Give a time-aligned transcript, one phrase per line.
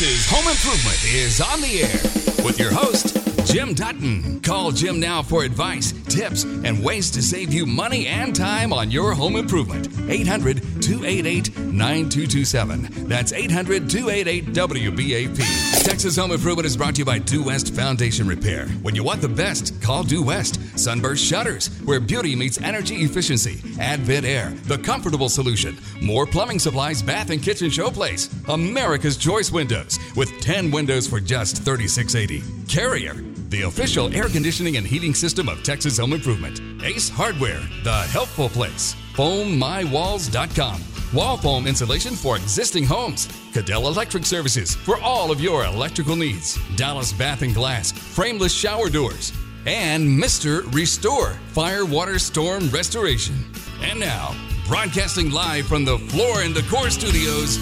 [0.00, 3.16] Home Improvement is on the air with your host,
[3.52, 4.40] Jim Dutton.
[4.42, 8.92] Call Jim now for advice, tips, and ways to save you money and time on
[8.92, 9.88] your home improvement.
[10.08, 13.08] 800 288 9227.
[13.08, 15.84] That's 800 288 WBAP.
[15.84, 18.68] Texas Home Improvement is brought to you by Due West Foundation Repair.
[18.80, 20.58] When you want the best, call Due West.
[20.78, 23.60] Sunburst Shutters, where beauty meets energy efficiency.
[23.78, 25.76] Advent Air, the comfortable solution.
[26.00, 28.32] More plumbing supplies, bath and kitchen showplace.
[28.48, 32.66] America's Choice Windows, with 10 windows for just $36.80.
[32.66, 33.12] Carrier,
[33.50, 36.62] the official air conditioning and heating system of Texas Home Improvement.
[36.82, 38.94] Ace Hardware, the helpful place.
[39.18, 40.80] FoamMyWalls.com.
[41.12, 43.28] Wall foam insulation for existing homes.
[43.52, 46.56] Cadell Electric Services for all of your electrical needs.
[46.76, 49.32] Dallas Bath and Glass, frameless shower doors.
[49.66, 50.72] And Mr.
[50.72, 53.34] Restore, fire, water, storm restoration.
[53.82, 54.36] And now,
[54.68, 57.56] broadcasting live from the Floor and Core Studios,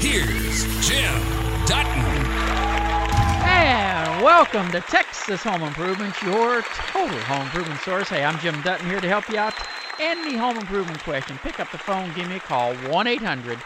[0.00, 1.22] here's Jim
[1.64, 2.37] Dutton.
[3.58, 8.08] And welcome to Texas Home Improvement, your total home improvement source.
[8.08, 9.52] Hey, I'm Jim Dutton here to help you out.
[9.98, 13.58] Any home improvement question, pick up the phone, give me a call, 1 800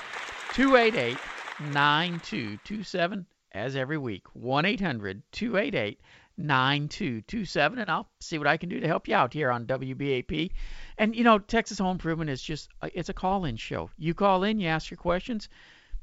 [0.54, 1.18] 288
[1.74, 4.24] 9227, as every week.
[4.32, 6.00] 1 800 288
[6.38, 10.52] 9227, and I'll see what I can do to help you out here on WBAP.
[10.96, 13.90] And you know, Texas Home Improvement is just, uh, it's a call in show.
[13.98, 15.50] You call in, you ask your questions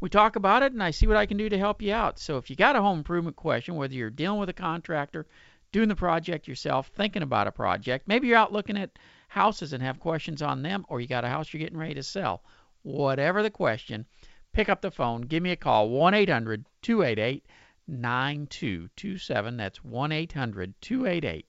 [0.02, 2.20] we talk about it and I see what I can do to help you out.
[2.20, 5.26] So if you got a home improvement question, whether you're dealing with a contractor,
[5.72, 9.84] doing the project yourself, thinking about a project, maybe you're out looking at houses and
[9.84, 12.44] have questions on them, or you got a house you're getting ready to sell,
[12.82, 14.06] whatever the question,
[14.54, 17.46] pick up the phone, give me a call, 1 800 288
[17.88, 19.58] 9227.
[19.58, 21.46] That's 1 800 288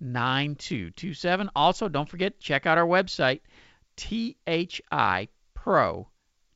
[0.00, 1.50] 9227.
[1.56, 3.40] Also, don't forget, check out our website,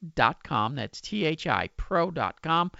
[0.04, 0.74] thipro.com com.
[0.74, 2.70] That's thipro.com.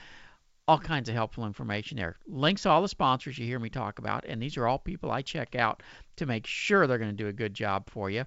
[0.66, 2.16] All kinds of helpful information there.
[2.26, 5.10] Links to all the sponsors you hear me talk about, and these are all people
[5.10, 5.82] I check out
[6.16, 8.26] to make sure they're going to do a good job for you,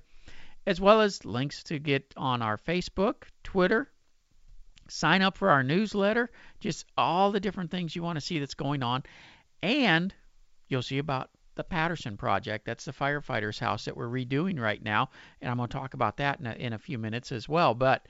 [0.65, 3.91] as well as links to get on our Facebook, Twitter,
[4.89, 8.55] sign up for our newsletter, just all the different things you want to see that's
[8.55, 9.03] going on,
[9.61, 10.11] and
[10.67, 12.65] you'll see about the Patterson project.
[12.65, 15.09] That's the firefighters' house that we're redoing right now,
[15.41, 17.75] and I'm going to talk about that in a, in a few minutes as well.
[17.75, 18.07] But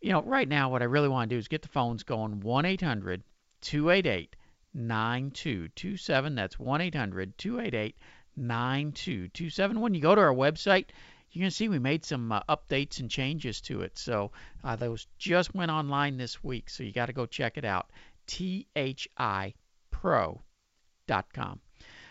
[0.00, 2.40] you know, right now, what I really want to do is get the phones going
[2.40, 3.22] 1 800
[3.60, 4.36] 288
[4.72, 6.34] 9227.
[6.34, 7.96] That's 1 800 288
[8.36, 9.80] 9227.
[9.80, 10.86] When you go to our website,
[11.32, 13.98] you can see we made some uh, updates and changes to it.
[13.98, 14.32] So
[14.64, 16.70] uh, those just went online this week.
[16.70, 17.90] So you got to go check it out.
[18.26, 19.54] THIPro.com.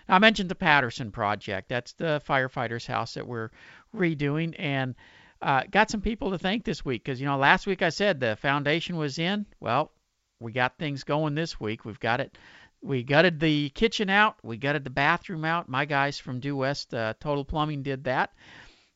[0.07, 1.69] Now, I mentioned the Patterson project.
[1.69, 3.51] That's the firefighters' house that we're
[3.95, 4.55] redoing.
[4.57, 4.95] And
[5.41, 8.19] uh, got some people to thank this week because you know last week I said
[8.19, 9.45] the foundation was in.
[9.59, 9.91] Well,
[10.39, 11.85] we got things going this week.
[11.85, 12.37] We've got it.
[12.81, 14.37] We gutted the kitchen out.
[14.43, 15.67] We gutted the bathroom out.
[15.67, 18.33] My guys from Due West uh, Total Plumbing did that.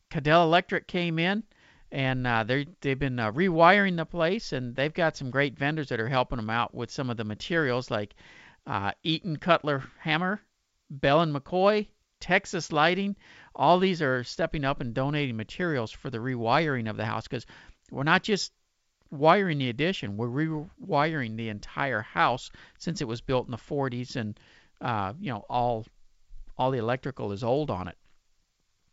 [0.09, 1.43] Cadell Electric came in
[1.91, 5.89] and uh, they they've been uh, rewiring the place and they've got some great vendors
[5.89, 8.15] that are helping them out with some of the materials like
[8.65, 10.41] uh, Eaton Cutler Hammer,
[10.89, 11.87] Bell and McCoy,
[12.19, 13.15] Texas Lighting
[13.55, 17.45] all these are stepping up and donating materials for the rewiring of the house because
[17.91, 18.51] we're not just
[19.11, 22.49] wiring the addition, we're rewiring the entire house
[22.79, 24.39] since it was built in the 40s and
[24.81, 25.85] uh, you know all
[26.57, 27.97] all the electrical is old on it.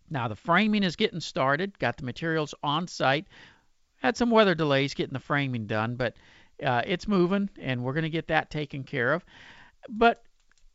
[0.08, 3.26] Now the framing is getting started, got the materials on site.
[3.96, 6.16] Had some weather delays getting the framing done, but
[6.62, 9.24] uh, it's moving and we're going to get that taken care of.
[9.88, 10.22] But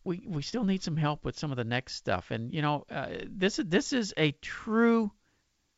[0.05, 2.31] we we still need some help with some of the next stuff.
[2.31, 5.11] And you know, uh, this this is a true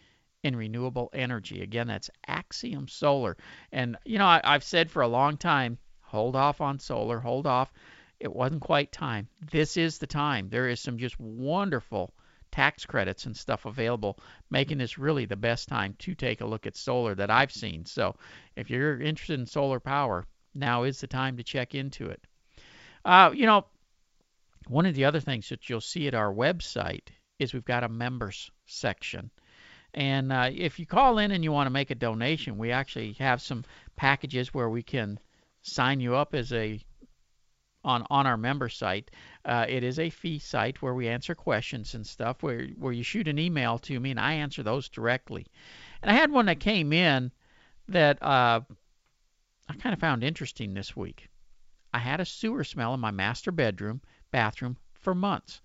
[0.48, 1.62] in renewable energy.
[1.62, 3.38] Again, that's Axiom Solar.
[3.72, 7.46] And, you know, I, I've said for a long time hold off on solar, hold
[7.46, 7.72] off.
[8.20, 9.28] It wasn't quite time.
[9.52, 10.50] This is the time.
[10.50, 12.14] There is some just wonderful
[12.52, 14.18] tax credits and stuff available,
[14.50, 17.86] making this really the best time to take a look at solar that I've seen.
[17.86, 18.16] So
[18.56, 22.26] if you're interested in solar power, now is the time to check into it.
[23.06, 23.66] Uh, you know,
[24.68, 27.90] one of the other things that you'll see at our website is we've got a
[27.90, 29.30] members section.
[29.98, 33.14] And uh, if you call in and you want to make a donation, we actually
[33.14, 33.66] have some
[33.96, 35.20] packages where we can
[35.64, 36.80] sign you up as a
[37.84, 39.10] on on our member site.
[39.44, 42.44] Uh, it is a fee site where we answer questions and stuff.
[42.44, 45.48] Where where you shoot an email to me and I answer those directly.
[46.04, 47.32] And I had one that came in
[47.88, 48.62] that uh,
[49.68, 51.28] I kind of found interesting this week.
[51.92, 55.60] I had a sewer smell in my master bedroom, bathroom for months.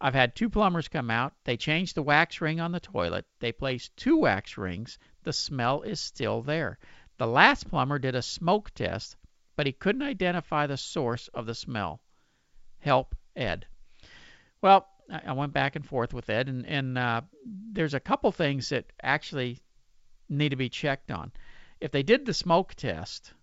[0.00, 1.34] I've had two plumbers come out.
[1.44, 3.26] They changed the wax ring on the toilet.
[3.38, 4.98] They placed two wax rings.
[5.24, 6.78] The smell is still there.
[7.18, 9.16] The last plumber did a smoke test,
[9.56, 12.00] but he couldn't identify the source of the smell.
[12.78, 13.66] Help, Ed.
[14.62, 18.70] Well, I went back and forth with Ed, and, and uh, there's a couple things
[18.70, 19.58] that actually
[20.30, 21.32] need to be checked on.
[21.78, 23.34] If they did the smoke test,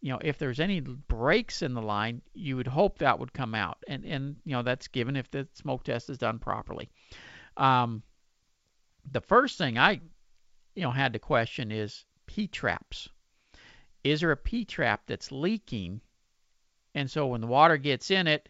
[0.00, 3.54] you know, if there's any breaks in the line, you would hope that would come
[3.54, 6.88] out, and and you know that's given if the smoke test is done properly.
[7.56, 8.02] Um,
[9.10, 10.00] the first thing I,
[10.74, 13.08] you know, had to question is P traps.
[14.04, 16.00] Is there a P trap that's leaking,
[16.94, 18.48] and so when the water gets in it,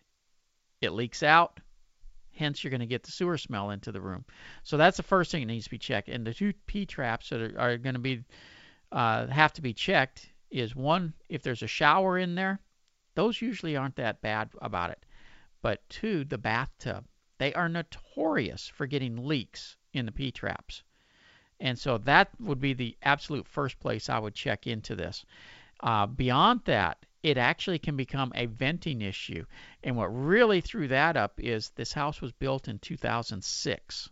[0.82, 1.60] it leaks out.
[2.34, 4.24] Hence, you're going to get the sewer smell into the room.
[4.62, 6.08] So that's the first thing that needs to be checked.
[6.08, 8.22] And the two P traps that are, are going to be
[8.92, 12.60] uh, have to be checked is one, if there's a shower in there,
[13.14, 15.04] those usually aren't that bad about it.
[15.60, 17.06] But two, the bathtub.
[17.38, 20.82] They are notorious for getting leaks in the P traps.
[21.60, 25.24] And so that would be the absolute first place I would check into this.
[25.80, 29.44] Uh, beyond that, it actually can become a venting issue.
[29.82, 34.10] And what really threw that up is this house was built in 2006.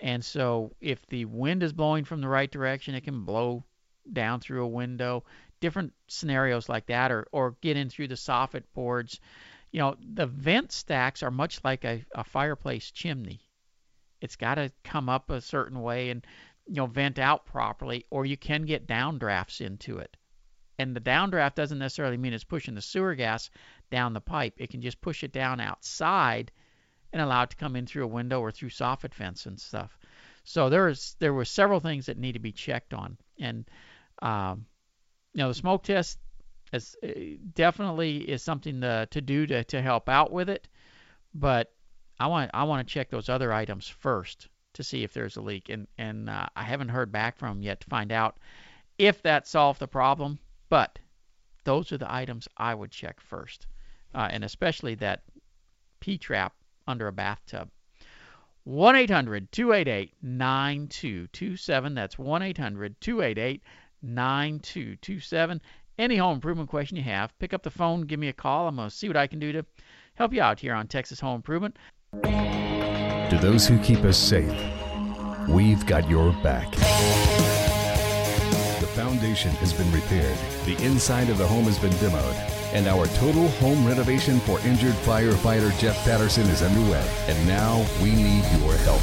[0.00, 3.64] And so if the wind is blowing from the right direction, it can blow
[4.12, 5.24] down through a window,
[5.60, 9.20] different scenarios like that, or, or get in through the soffit boards.
[9.70, 13.40] You know, the vent stacks are much like a, a fireplace chimney.
[14.20, 16.24] It's got to come up a certain way and,
[16.66, 20.16] you know, vent out properly, or you can get downdrafts into it.
[20.78, 23.50] And the downdraft doesn't necessarily mean it's pushing the sewer gas
[23.90, 24.54] down the pipe.
[24.58, 26.50] It can just push it down outside
[27.12, 29.96] and allow it to come in through a window or through soffit vents and stuff.
[30.42, 33.16] So there's there were several things that need to be checked on.
[33.38, 33.64] And
[34.22, 34.66] um,
[35.32, 36.18] you know, the smoke test
[36.72, 37.08] is uh,
[37.54, 40.68] definitely is something to, to do to, to help out with it,
[41.34, 41.72] but
[42.18, 45.42] I want I want to check those other items first to see if there's a
[45.42, 48.38] leak, and and uh, I haven't heard back from them yet to find out
[48.98, 50.38] if that solved the problem.
[50.68, 50.98] But
[51.64, 53.66] those are the items I would check first,
[54.14, 55.22] uh, and especially that
[56.00, 56.54] P trap
[56.86, 57.70] under a bathtub.
[58.64, 61.94] 1 800 288 9227.
[61.94, 63.62] That's 1 800 288
[64.04, 65.60] 9227.
[65.98, 68.66] Any home improvement question you have, pick up the phone, give me a call.
[68.68, 69.64] I'm going to see what I can do to
[70.14, 71.76] help you out here on Texas Home Improvement.
[72.22, 74.52] To those who keep us safe,
[75.48, 76.70] we've got your back.
[78.80, 82.34] The foundation has been repaired, the inside of the home has been demoed,
[82.74, 87.06] and our total home renovation for injured firefighter Jeff Patterson is underway.
[87.28, 89.02] And now we need your help.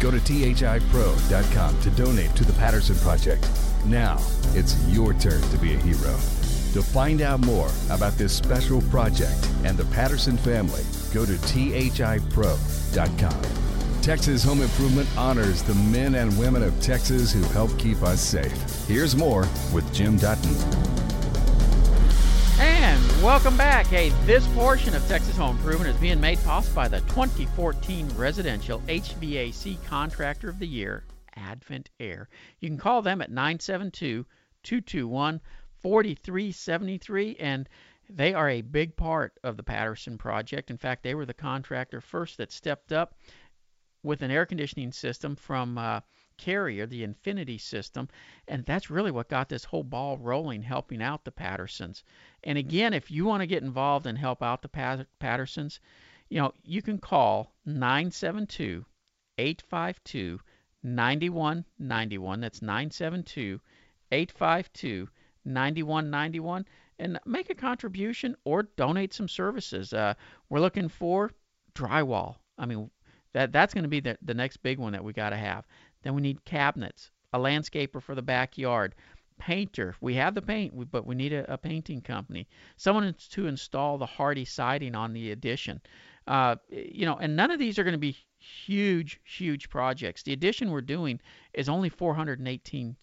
[0.00, 3.48] Go to thipro.com to donate to the Patterson Project.
[3.84, 4.18] Now,
[4.54, 6.16] it's your turn to be a hero.
[6.72, 10.82] To find out more about this special project and the Patterson family,
[11.12, 11.98] go to thipro.com.
[14.02, 18.86] Texas Home Improvement honors the men and women of Texas who help keep us safe.
[18.86, 20.54] Here's more with Jim Dutton.
[22.60, 23.86] And welcome back.
[23.86, 28.80] Hey, this portion of Texas Home Improvement is being made possible by the 2014 Residential
[28.88, 31.04] HVAC Contractor of the Year,
[31.38, 32.28] Advent Air.
[32.60, 34.26] You can call them at 972
[34.62, 35.40] 221
[35.80, 37.68] 4373 and
[38.10, 40.70] they are a big part of the Patterson project.
[40.70, 43.14] In fact, they were the contractor first that stepped up
[44.02, 46.00] with an air conditioning system from uh,
[46.38, 48.08] Carrier, the Infinity system,
[48.46, 52.04] and that's really what got this whole ball rolling, helping out the Pattersons.
[52.44, 55.80] And again, if you want to get involved and help out the Pattersons,
[56.28, 58.84] you know, you can call 972
[59.36, 60.40] 852
[60.82, 62.40] 9191.
[62.40, 63.60] That's 972
[64.10, 65.08] 852
[65.44, 66.64] 9191
[66.98, 69.92] and make a contribution or donate some services.
[69.92, 70.14] Uh,
[70.48, 71.32] we're looking for
[71.74, 72.36] drywall.
[72.56, 72.90] I mean,
[73.32, 75.66] that that's going to be the, the next big one that we got to have.
[76.02, 78.94] Then we need cabinets, a landscaper for the backyard,
[79.38, 79.94] painter.
[80.00, 82.48] We have the paint, but we need a, a painting company.
[82.76, 85.80] Someone to install the Hardie siding on the addition.
[86.26, 88.16] Uh, you know, and none of these are going to be
[88.66, 90.22] huge, huge projects.
[90.22, 91.20] The addition we're doing
[91.54, 92.96] is only 418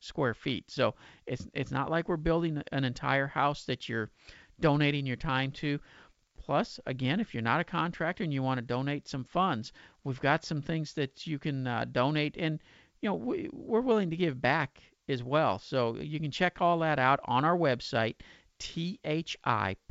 [0.00, 0.94] square feet, so
[1.26, 4.10] it's it's not like we're building an entire house that you're
[4.60, 5.78] donating your time to.
[6.36, 10.20] Plus, again, if you're not a contractor and you want to donate some funds, we've
[10.20, 12.58] got some things that you can uh, donate, and
[13.00, 15.58] you know we, we're willing to give back as well.
[15.58, 18.16] So you can check all that out on our website,
[18.58, 19.82] thipro.com.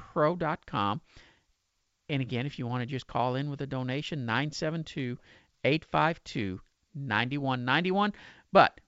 [2.12, 5.18] And again, if you want to just call in with a donation, 972
[5.64, 6.60] 852
[6.94, 8.14] 9191.
[8.52, 8.82] But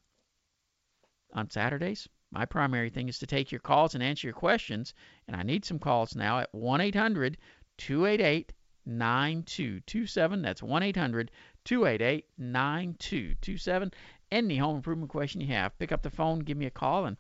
[1.32, 4.94] on Saturdays, my primary thing is to take your calls and answer your questions.
[5.26, 7.38] And I need some calls now at 1 800
[7.78, 8.52] 288
[8.86, 10.42] 9227.
[10.42, 11.32] That's 1 800
[11.64, 13.94] 288 9227.
[14.34, 17.16] Any home improvement question you have, pick up the phone, give me a call, and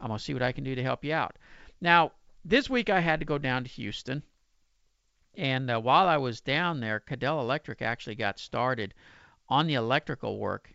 [0.00, 1.36] I'm going to see what I can do to help you out.
[1.80, 2.10] Now,
[2.44, 4.24] this week I had to go down to Houston
[5.36, 8.94] and uh, while I was down there, Cadell Electric actually got started
[9.48, 10.70] on the electrical work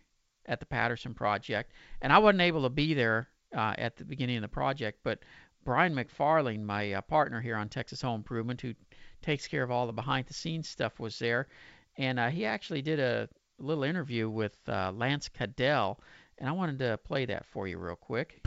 [0.46, 1.72] at the Patterson project.
[2.00, 5.20] And I wasn't able to be there uh, at the beginning of the project, but
[5.64, 8.74] Brian McFarling, my uh, partner here on Texas Home Improvement, who
[9.20, 11.48] takes care of all the behind the scenes stuff, was there.
[11.96, 13.28] And uh, he actually did a
[13.58, 16.00] little interview with uh, Lance Cadell.
[16.38, 18.42] And I wanted to play that for you real quick.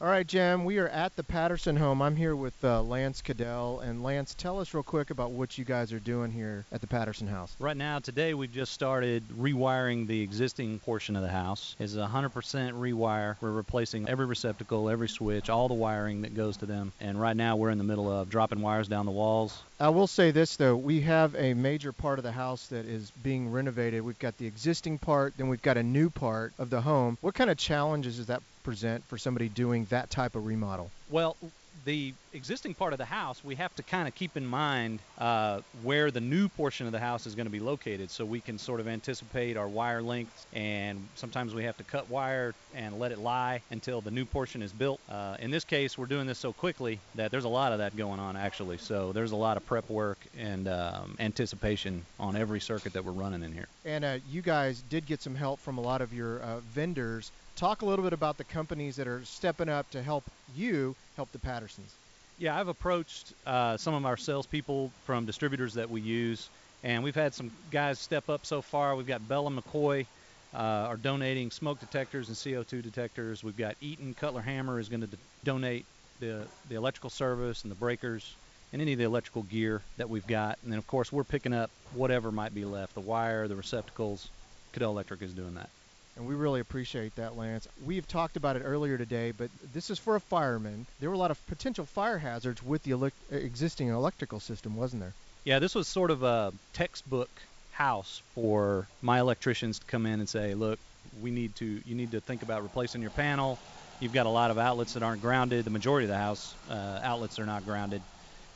[0.00, 2.02] All right, Jim, we are at the Patterson home.
[2.02, 3.80] I'm here with uh, Lance Cadell.
[3.80, 6.86] And Lance, tell us real quick about what you guys are doing here at the
[6.86, 7.56] Patterson house.
[7.58, 11.74] Right now, today, we've just started rewiring the existing portion of the house.
[11.80, 12.30] It's a 100%
[12.74, 13.38] rewire.
[13.40, 16.92] We're replacing every receptacle, every switch, all the wiring that goes to them.
[17.00, 20.08] And right now, we're in the middle of dropping wires down the walls, I will
[20.08, 24.02] say this though, we have a major part of the house that is being renovated.
[24.02, 27.16] We've got the existing part, then we've got a new part of the home.
[27.20, 30.90] What kind of challenges is that present for somebody doing that type of remodel?
[31.08, 31.36] Well,
[31.84, 35.60] the existing part of the house, we have to kind of keep in mind uh,
[35.82, 38.58] where the new portion of the house is going to be located so we can
[38.58, 40.46] sort of anticipate our wire lengths.
[40.52, 44.62] And sometimes we have to cut wire and let it lie until the new portion
[44.62, 45.00] is built.
[45.08, 47.96] Uh, in this case, we're doing this so quickly that there's a lot of that
[47.96, 48.78] going on actually.
[48.78, 53.12] So there's a lot of prep work and um, anticipation on every circuit that we're
[53.12, 53.68] running in here.
[53.84, 57.32] And uh, you guys did get some help from a lot of your uh, vendors
[57.58, 60.22] talk a little bit about the companies that are stepping up to help
[60.54, 61.92] you help the Pattersons.
[62.38, 66.48] Yeah, I've approached uh, some of our salespeople from distributors that we use,
[66.84, 68.94] and we've had some guys step up so far.
[68.94, 70.06] We've got Bell and McCoy
[70.54, 73.42] uh, are donating smoke detectors and CO2 detectors.
[73.42, 75.08] We've got Eaton Cutler Hammer is going to
[75.42, 75.86] donate
[76.20, 78.36] the the electrical service and the breakers
[78.72, 80.58] and any of the electrical gear that we've got.
[80.62, 84.28] And then of course we're picking up whatever might be left, the wire, the receptacles.
[84.72, 85.70] Cadell Electric is doing that
[86.18, 87.68] and we really appreciate that, Lance.
[87.86, 90.84] We've talked about it earlier today, but this is for a fireman.
[90.98, 95.02] There were a lot of potential fire hazards with the ele- existing electrical system, wasn't
[95.02, 95.14] there?
[95.44, 97.30] Yeah, this was sort of a textbook
[97.70, 100.80] house for my electricians to come in and say, look,
[101.22, 103.56] we need to, you need to think about replacing your panel.
[104.00, 105.64] You've got a lot of outlets that aren't grounded.
[105.64, 108.02] The majority of the house uh, outlets are not grounded.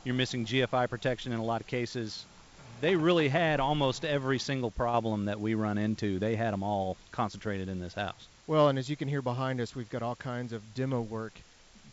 [0.03, 2.25] You're missing GFI protection in a lot of cases
[2.83, 6.19] they really had almost every single problem that we run into.
[6.19, 8.27] They had them all concentrated in this house.
[8.45, 11.31] Well, and as you can hear behind us, we've got all kinds of demo work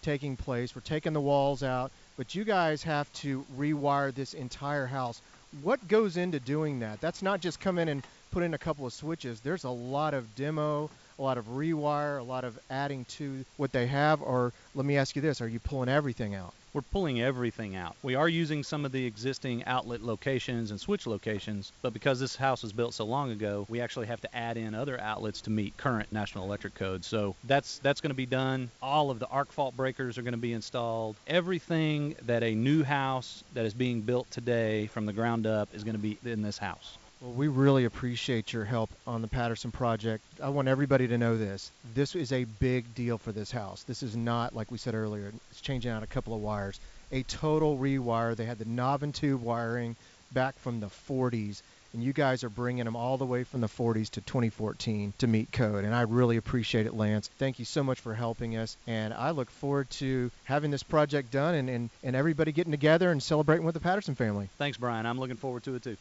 [0.03, 0.75] taking place.
[0.75, 5.23] We're taking the walls out, but you guys have to rewire this entire house.
[5.63, 7.01] What goes into doing that?
[7.01, 9.39] That's not just come in and put in a couple of switches.
[9.41, 13.71] There's a lot of demo, a lot of rewire, a lot of adding to what
[13.71, 14.23] they have.
[14.23, 16.53] Or let me ask you this: Are you pulling everything out?
[16.73, 17.97] We're pulling everything out.
[18.03, 22.37] We are using some of the existing outlet locations and switch locations, but because this
[22.37, 25.51] house was built so long ago, we actually have to add in other outlets to
[25.51, 27.05] meet current National Electric Code.
[27.05, 28.71] So that's that's going to be done.
[28.83, 31.17] All of the arc fault breakers are going to be installed.
[31.27, 35.85] Everything that a new house that is being built today from the ground up is
[35.85, 36.99] going to be in this house.
[37.21, 40.25] Well, we really appreciate your help on the Patterson project.
[40.43, 41.71] I want everybody to know this.
[41.95, 43.83] This is a big deal for this house.
[43.83, 46.81] This is not, like we said earlier, it's changing out a couple of wires.
[47.13, 48.35] A total rewire.
[48.35, 49.97] They had the knob and tube wiring
[50.33, 51.61] back from the 40s,
[51.93, 55.27] and you guys are bringing them all the way from the 40s to 2014 to
[55.27, 55.85] meet code.
[55.85, 57.29] And I really appreciate it, Lance.
[57.39, 58.79] Thank you so much for helping us.
[58.87, 63.11] And I look forward to having this project done and, and, and everybody getting together
[63.11, 64.49] and celebrating with the Patterson family.
[64.57, 65.05] Thanks, Brian.
[65.05, 65.99] I'm looking forward to it too.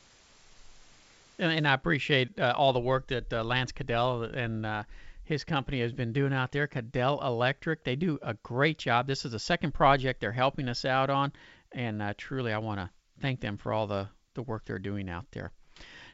[1.39, 4.83] And, and I appreciate uh, all the work that uh, Lance Cadell and uh,
[5.23, 7.83] his company has been doing out there, Cadell Electric.
[7.83, 9.07] They do a great job.
[9.07, 11.31] This is the second project they're helping us out on,
[11.71, 12.89] and uh, truly I want to
[13.21, 15.51] thank them for all the, the work they're doing out there.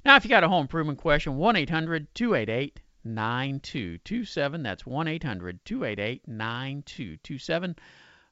[0.03, 4.63] Now, if you got a home improvement question, 1 800 288 9227.
[4.63, 7.75] That's 1 800 288 9227.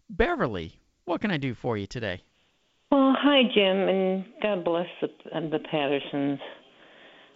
[0.10, 2.22] Beverly, what can I do for you today?
[2.92, 5.08] Well, hi, Jim, and God bless the,
[5.50, 6.40] the Pattersons.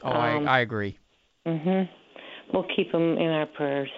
[0.04, 0.98] Oh, Um, I, I agree.
[1.46, 1.90] Mhm.
[2.54, 3.90] We'll keep them in our prayers.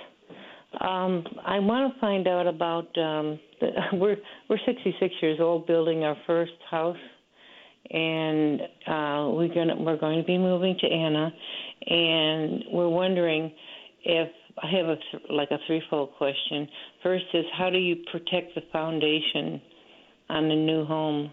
[0.82, 2.96] Um, I want to find out about.
[2.98, 4.18] Um, the, we're
[4.50, 6.98] we're 66 years old, building our first house,
[7.92, 11.34] and uh, we're gonna we're going to be moving to Anna,
[11.88, 13.52] and we're wondering
[14.04, 14.30] if
[14.62, 14.98] I have a
[15.34, 16.68] like a threefold question.
[17.04, 19.62] First is how do you protect the foundation
[20.30, 21.32] on the new home?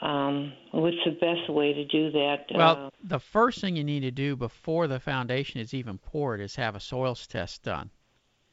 [0.00, 2.46] Um, what's the best way to do that?
[2.52, 6.40] Well, uh, the first thing you need to do before the foundation is even poured
[6.40, 7.90] is have a soils test done.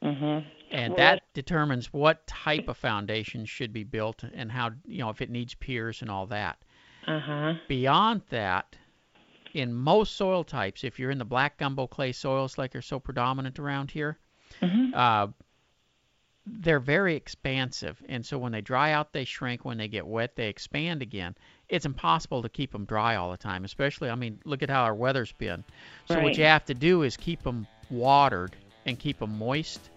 [0.02, 0.44] mhm.
[0.72, 5.10] And Well, that determines what type of foundation should be built and how, you know,
[5.10, 6.64] if it needs piers and all that.
[7.08, 7.54] Uh huh.
[7.68, 8.78] Beyond that,
[9.54, 13.00] in most soil types, if you're in the black gumbo clay soils like are so
[13.00, 14.20] predominant around here,
[14.62, 14.94] Mhm.
[14.94, 15.28] uh,
[16.50, 18.02] they're very expansive.
[18.08, 19.66] And so when they dry out, they shrink.
[19.66, 21.36] When they get wet, they expand again.
[21.70, 24.84] It's impossible to keep them dry all the time, especially, I mean, look at how
[24.84, 25.64] our weather's been.
[26.06, 29.90] So what you have to do is keep them watered and keep them moist.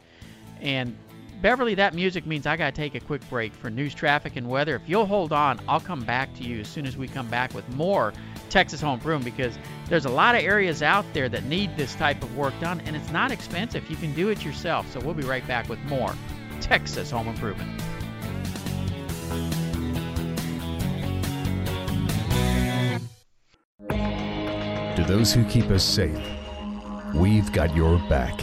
[0.60, 0.96] And
[1.40, 4.48] Beverly, that music means I got to take a quick break for news, traffic, and
[4.48, 4.74] weather.
[4.74, 7.54] If you'll hold on, I'll come back to you as soon as we come back
[7.54, 8.12] with more
[8.50, 9.56] Texas Home Improvement because
[9.88, 12.94] there's a lot of areas out there that need this type of work done, and
[12.94, 13.88] it's not expensive.
[13.88, 14.90] You can do it yourself.
[14.92, 16.14] So we'll be right back with more
[16.60, 17.80] Texas Home Improvement.
[24.96, 26.20] To those who keep us safe,
[27.14, 28.36] we've got your back.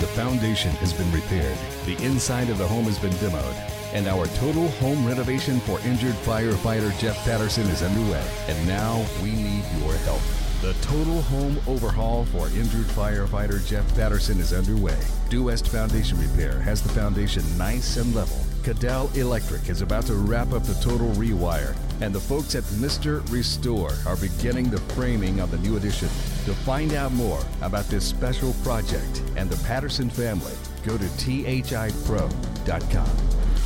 [0.00, 3.54] The foundation has been repaired, the inside of the home has been demoed,
[3.94, 8.24] and our total home renovation for injured firefighter Jeff Patterson is underway.
[8.48, 10.22] And now we need your help.
[10.64, 14.96] The total home overhaul for injured firefighter Jeff Patterson is underway.
[15.28, 18.38] Due West Foundation Repair has the foundation nice and level.
[18.62, 23.30] Cadell Electric is about to wrap up the total rewire, and the folks at Mr.
[23.30, 26.08] Restore are beginning the framing of the new addition.
[26.46, 32.30] To find out more about this special project and the Patterson family, go to thipro.com.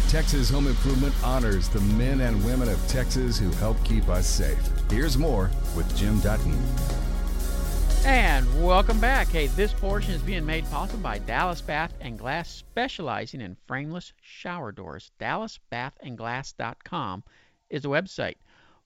[0.09, 4.78] Texas Home Improvement honors the men and women of Texas who help keep us safe.
[4.91, 6.57] Here's more with Jim Dutton.
[8.07, 9.27] And welcome back.
[9.29, 14.15] Hey, this portion is being made possible by Dallas Bath and Glass, specializing in frameless
[14.23, 15.11] shower doors.
[15.21, 17.23] DallasBathAndGlass.com
[17.69, 18.37] is the website.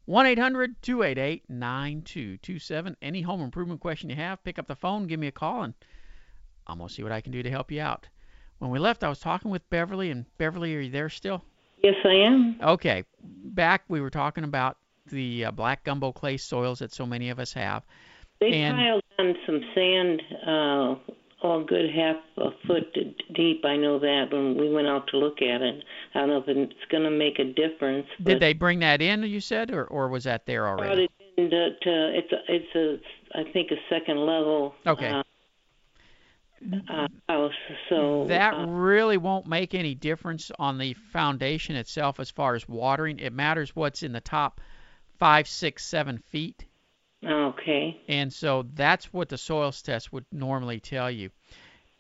[0.07, 2.97] 1 800 288 9227.
[3.01, 5.75] Any home improvement question you have, pick up the phone, give me a call, and
[6.67, 8.09] I'm going to see what I can do to help you out.
[8.59, 11.45] When we left, I was talking with Beverly, and Beverly, are you there still?
[11.81, 12.59] Yes, I am.
[12.61, 14.79] Okay, back we were talking about
[15.11, 17.85] the uh, black gumbo clay soils that so many of us have.
[18.41, 20.95] They And- piled on some sand, uh,
[21.43, 22.97] all good half a foot
[23.35, 23.65] deep.
[23.65, 25.85] I know that when we went out to look at it.
[26.15, 28.07] I don't know if it's going to make a difference.
[28.23, 29.25] Did they bring that in?
[29.25, 31.05] You said, or or was that there already?
[31.05, 34.75] it in to, to it's a, it's a I think a second level.
[34.87, 35.09] Okay.
[35.09, 35.23] Uh,
[36.89, 37.53] uh, house.
[37.89, 42.69] So That uh, really won't make any difference on the foundation itself as far as
[42.69, 43.19] watering.
[43.19, 44.61] It matters what's in the top
[45.19, 46.65] five, six, seven feet,
[47.25, 48.01] okay.
[48.09, 51.31] and so that's what the soils test would normally tell you.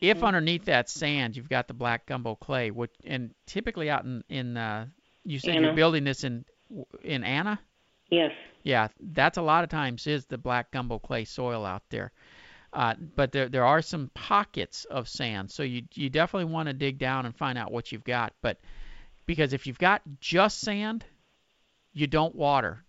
[0.01, 4.25] If underneath that sand you've got the black gumbo clay, which and typically out in
[4.29, 4.87] in uh,
[5.25, 6.45] you said you're building this in
[7.05, 7.61] in Anna.
[8.11, 8.33] Yes.
[8.63, 12.13] Yeah, that's a lot of times is the black gumbo clay soil out there.
[12.73, 16.73] Uh, but there there are some pockets of sand, so you you definitely want to
[16.73, 18.33] dig down and find out what you've got.
[18.41, 18.59] But
[19.27, 21.05] because if you've got just sand,
[21.93, 22.83] you don't water.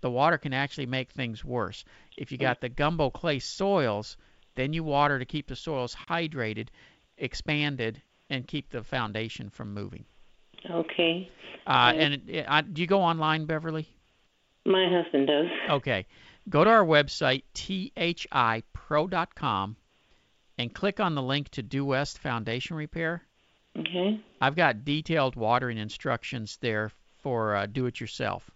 [0.00, 1.84] The water can actually make things worse.
[2.16, 4.16] If you got the gumbo clay soils,
[4.54, 6.68] then you water to keep the soils hydrated,
[7.18, 10.04] expanded, and keep the foundation from moving.
[10.68, 11.30] Okay.
[11.66, 13.88] Uh, and it, it, I, do you go online, Beverly?
[14.64, 15.46] My husband does.
[15.68, 16.06] Okay.
[16.48, 19.76] Go to our website, thipro.com,
[20.58, 23.22] and click on the link to Due West Foundation Repair.
[23.78, 24.20] Okay.
[24.40, 26.90] I've got detailed watering instructions there
[27.22, 28.50] for uh, do it yourself.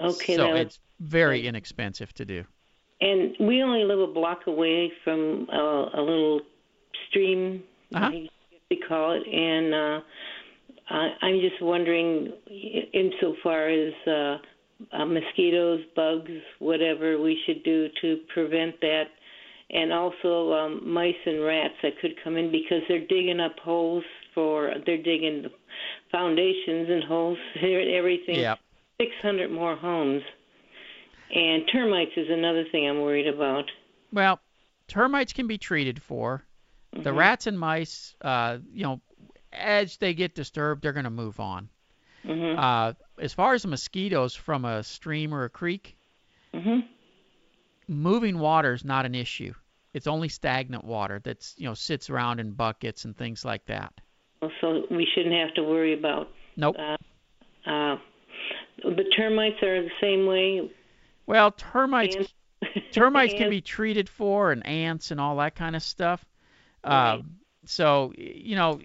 [0.00, 0.36] Okay.
[0.36, 2.44] so it's very inexpensive to do.
[3.00, 6.40] And we only live a block away from uh, a little
[7.08, 7.62] stream,
[7.94, 8.06] Uh-huh.
[8.06, 8.28] I
[8.70, 10.00] we call it, and uh,
[10.88, 12.32] I, I'm just wondering,
[12.92, 14.38] insofar as uh,
[14.92, 19.04] uh, mosquitoes, bugs, whatever we should do to prevent that,
[19.70, 24.04] and also um, mice and rats that could come in because they're digging up holes
[24.34, 25.46] for, they're digging
[26.10, 28.40] foundations and holes, and everything.
[28.40, 28.56] Yeah.
[29.02, 30.22] 600 more homes.
[31.34, 33.64] And termites is another thing I'm worried about.
[34.12, 34.40] Well,
[34.86, 36.44] termites can be treated for.
[36.92, 37.16] The Mhm.
[37.16, 39.00] rats and mice, uh, you know,
[39.52, 41.70] as they get disturbed, they're going to move on.
[42.24, 42.58] Mhm.
[42.58, 45.96] Uh, as far as the mosquitoes from a stream or a creek,
[46.52, 46.86] Mhm.
[47.88, 49.54] moving water is not an issue.
[49.94, 53.92] It's only stagnant water that's you know sits around in buckets and things like that.
[54.40, 56.28] Well, So we shouldn't have to worry about.
[56.56, 56.76] Nope.
[56.78, 56.96] Uh,
[57.66, 57.98] uh,
[58.84, 60.70] the termites are the same way.
[61.26, 62.34] Well, termites Ants-
[62.92, 66.24] termites can be treated for, and ants and all that kind of stuff.
[66.84, 67.14] Right.
[67.14, 68.80] Um, so you know,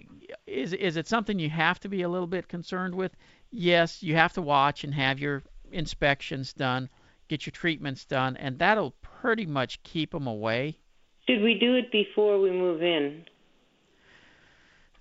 [0.46, 3.16] is is it something you have to be a little bit concerned with?
[3.50, 6.88] Yes, you have to watch and have your inspections done,
[7.28, 10.78] get your treatments done, and that'll pretty much keep them away.
[11.28, 13.24] Should we do it before we move in?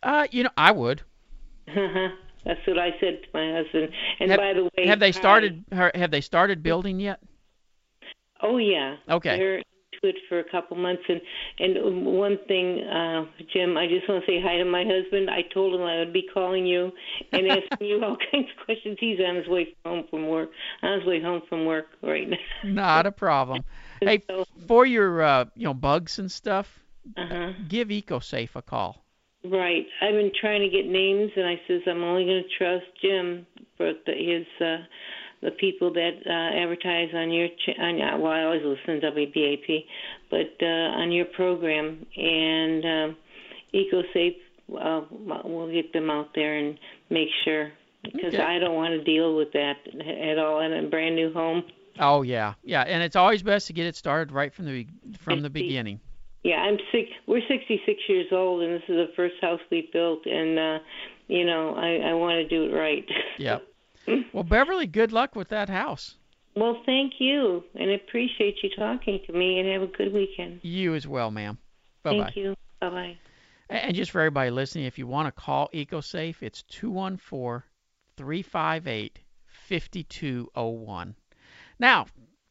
[0.03, 1.01] Uh, you know, I would.
[2.47, 3.89] That's what I said to my husband.
[4.19, 5.65] And Have- by the way, Have they started?
[5.73, 7.19] ha- Have they started building yet?
[8.41, 8.95] Oh yeah.
[9.09, 9.37] Okay.
[9.37, 9.63] They're into
[10.03, 11.19] it for a couple months, and
[11.59, 15.29] and one thing, uh, Jim, I just want to say hi to my husband.
[15.29, 16.91] I told him I would be calling you
[17.33, 18.97] and asking you all kinds of questions.
[18.99, 20.51] He's on his way home from work.
[20.83, 22.37] On his way home from work right now.
[22.63, 23.63] Not a problem.
[23.99, 26.79] Hey, So, for your uh, you know bugs and stuff,
[27.17, 27.53] uh-huh.
[27.67, 29.03] give EcoSafe a call.
[29.49, 29.85] Right.
[30.01, 33.45] I've been trying to get names, and I says I'm only going to trust Jim
[33.77, 34.83] for the, his uh,
[35.41, 39.85] the people that uh, advertise on your ch- on well, I always listen to WBAP,
[40.29, 43.17] but uh, on your program and um,
[43.73, 44.37] EcoSafe.
[44.69, 45.01] Uh,
[45.45, 46.77] we'll get them out there and
[47.09, 47.71] make sure
[48.03, 48.43] because Okay.
[48.43, 51.63] I don't want to deal with that at all in a brand new home.
[51.99, 54.85] Oh yeah, yeah, and it's always best to get it started right from the
[55.19, 55.99] from the beginning.
[56.47, 57.09] Yeah, I'm sick.
[57.27, 60.79] We're 66 years old, and this is the first house we built, and uh,
[61.27, 63.05] you know I, I want to do it right.
[63.37, 63.67] Yep.
[64.31, 66.15] Well, Beverly, good luck with that house.
[66.55, 70.61] Well, thank you, and I appreciate you talking to me, and have a good weekend.
[70.63, 71.57] You as well, ma'am.
[72.03, 72.23] Bye bye.
[72.23, 72.55] Thank you.
[72.79, 73.17] Bye bye.
[73.69, 76.63] And just for everybody listening, if you want to call EcoSafe, it's
[78.17, 81.13] 214-358-5201.
[81.77, 82.05] Now,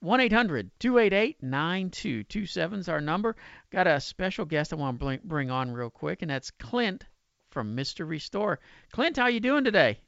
[0.06, 3.36] 1-800-288-9227 is our number.
[3.70, 7.04] Got a special guest I want to bring, bring on real quick, and that's Clint
[7.50, 8.08] from Mr.
[8.08, 8.60] Restore.
[8.92, 9.98] Clint, how you doing today?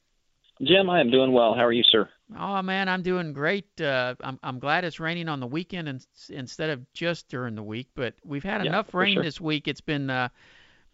[0.62, 1.54] Jim, I am doing well.
[1.54, 2.08] How are you, sir?
[2.36, 3.80] Oh man, I'm doing great.
[3.80, 7.62] Uh, I'm I'm glad it's raining on the weekend in, instead of just during the
[7.62, 7.88] week.
[7.94, 9.22] But we've had Yeah, enough rain sure.
[9.22, 9.68] this week.
[9.68, 10.28] It's been uh,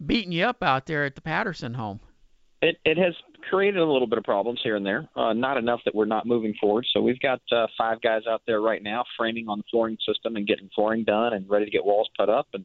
[0.05, 2.01] beating you up out there at the Patterson home.
[2.64, 3.14] It it has
[3.50, 5.07] created a little bit of problems here and there.
[5.14, 6.87] Uh, not enough that we're not moving forward.
[6.94, 10.37] So we've got uh, five guys out there right now framing on the flooring system
[10.37, 12.46] and getting flooring done and ready to get walls put up.
[12.55, 12.64] And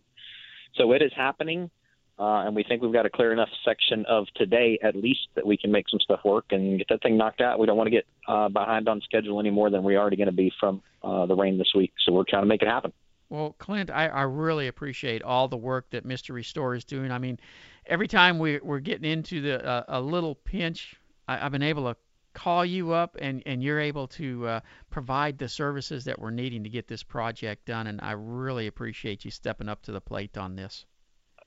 [0.75, 1.69] so it is happening.
[2.17, 5.45] Uh, and we think we've got a clear enough section of today, at least, that
[5.45, 7.59] we can make some stuff work and get that thing knocked out.
[7.59, 10.27] We don't want to get uh, behind on schedule any more than we already going
[10.27, 11.91] to be from uh, the rain this week.
[12.05, 12.91] So we're trying to make it happen.
[13.29, 16.33] Well, Clint, I, I really appreciate all the work that Mr.
[16.33, 17.11] Restore is doing.
[17.11, 17.39] I mean,
[17.85, 20.95] every time we, we're getting into the uh, a little pinch,
[21.27, 21.97] I, I've been able to
[22.33, 26.63] call you up, and, and you're able to uh, provide the services that we're needing
[26.63, 27.87] to get this project done.
[27.87, 30.85] And I really appreciate you stepping up to the plate on this.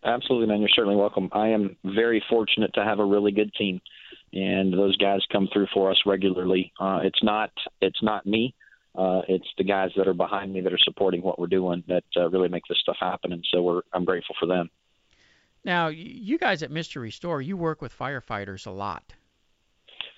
[0.05, 0.61] Absolutely, man.
[0.61, 1.29] You're certainly welcome.
[1.33, 3.81] I am very fortunate to have a really good team,
[4.33, 6.73] and those guys come through for us regularly.
[6.81, 8.55] Uh, it's not it's not me.
[8.95, 12.05] Uh, it's the guys that are behind me that are supporting what we're doing that
[12.17, 14.69] uh, really make this stuff happen, and so we're I'm grateful for them.
[15.65, 17.01] Now, you guys at Mr.
[17.01, 19.15] Restore, you work with firefighters a lot.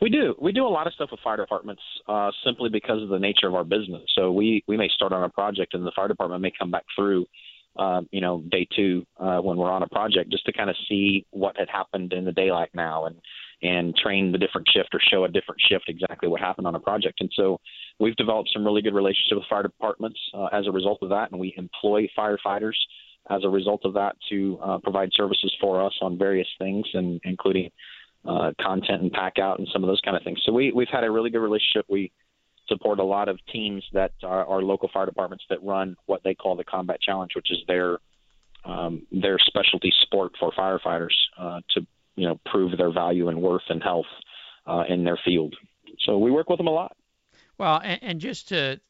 [0.01, 0.35] We do.
[0.41, 3.47] We do a lot of stuff with fire departments uh, simply because of the nature
[3.47, 4.03] of our business.
[4.17, 6.85] So we we may start on a project, and the fire department may come back
[6.97, 7.27] through,
[7.77, 10.77] uh, you know, day two uh, when we're on a project, just to kind of
[10.89, 13.17] see what had happened in the daylight now, and
[13.64, 16.81] and train the different shift or show a different shift exactly what happened on a
[16.81, 17.20] project.
[17.20, 17.59] And so
[17.98, 21.33] we've developed some really good relationships with fire departments uh, as a result of that,
[21.33, 22.77] and we employ firefighters
[23.31, 27.20] as a result of that to uh, provide services for us on various things, and
[27.24, 27.70] including
[28.29, 30.40] uh, content and pack out and some of those kind of things.
[30.44, 31.87] So we we've had a really good relationship.
[31.88, 32.12] We
[32.68, 36.35] support a lot of teams that are, are local fire departments that run what they
[36.35, 37.98] call the Combat Challenge, which is their
[38.64, 43.62] um, their specialty sport for firefighters uh, to you know prove their value and worth
[43.68, 44.07] and health
[44.66, 45.55] uh, in their field.
[46.00, 46.96] So we work with them a lot.
[47.59, 48.81] Well, and, and just to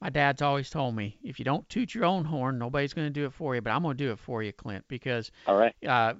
[0.00, 3.12] my dad's always told me if you don't toot your own horn, nobody's going to
[3.12, 3.60] do it for you.
[3.60, 6.14] But I'm going to do it for you, Clint, because all right, uh,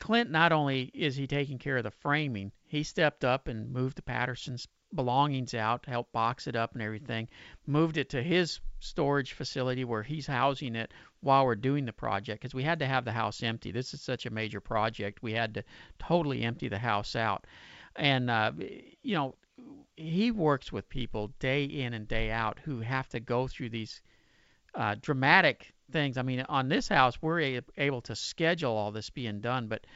[0.00, 3.96] Clint not only is he taking care of the framing, he stepped up and moved
[3.96, 7.28] the Patterson's belongings out, helped box it up and everything,
[7.66, 12.40] moved it to his storage facility where he's housing it while we're doing the project
[12.40, 13.72] because we had to have the house empty.
[13.72, 15.22] This is such a major project.
[15.22, 15.64] We had to
[15.98, 17.46] totally empty the house out.
[17.96, 18.52] And, uh,
[19.02, 19.34] you know,
[19.96, 24.02] he works with people day in and day out who have to go through these
[24.74, 26.18] uh, dramatic things.
[26.18, 29.86] I mean, on this house, we're a- able to schedule all this being done, but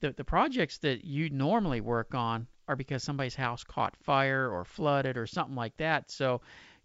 [0.00, 4.64] the the projects that you normally work on are because somebody's house caught fire or
[4.64, 6.10] flooded or something like that.
[6.10, 6.40] So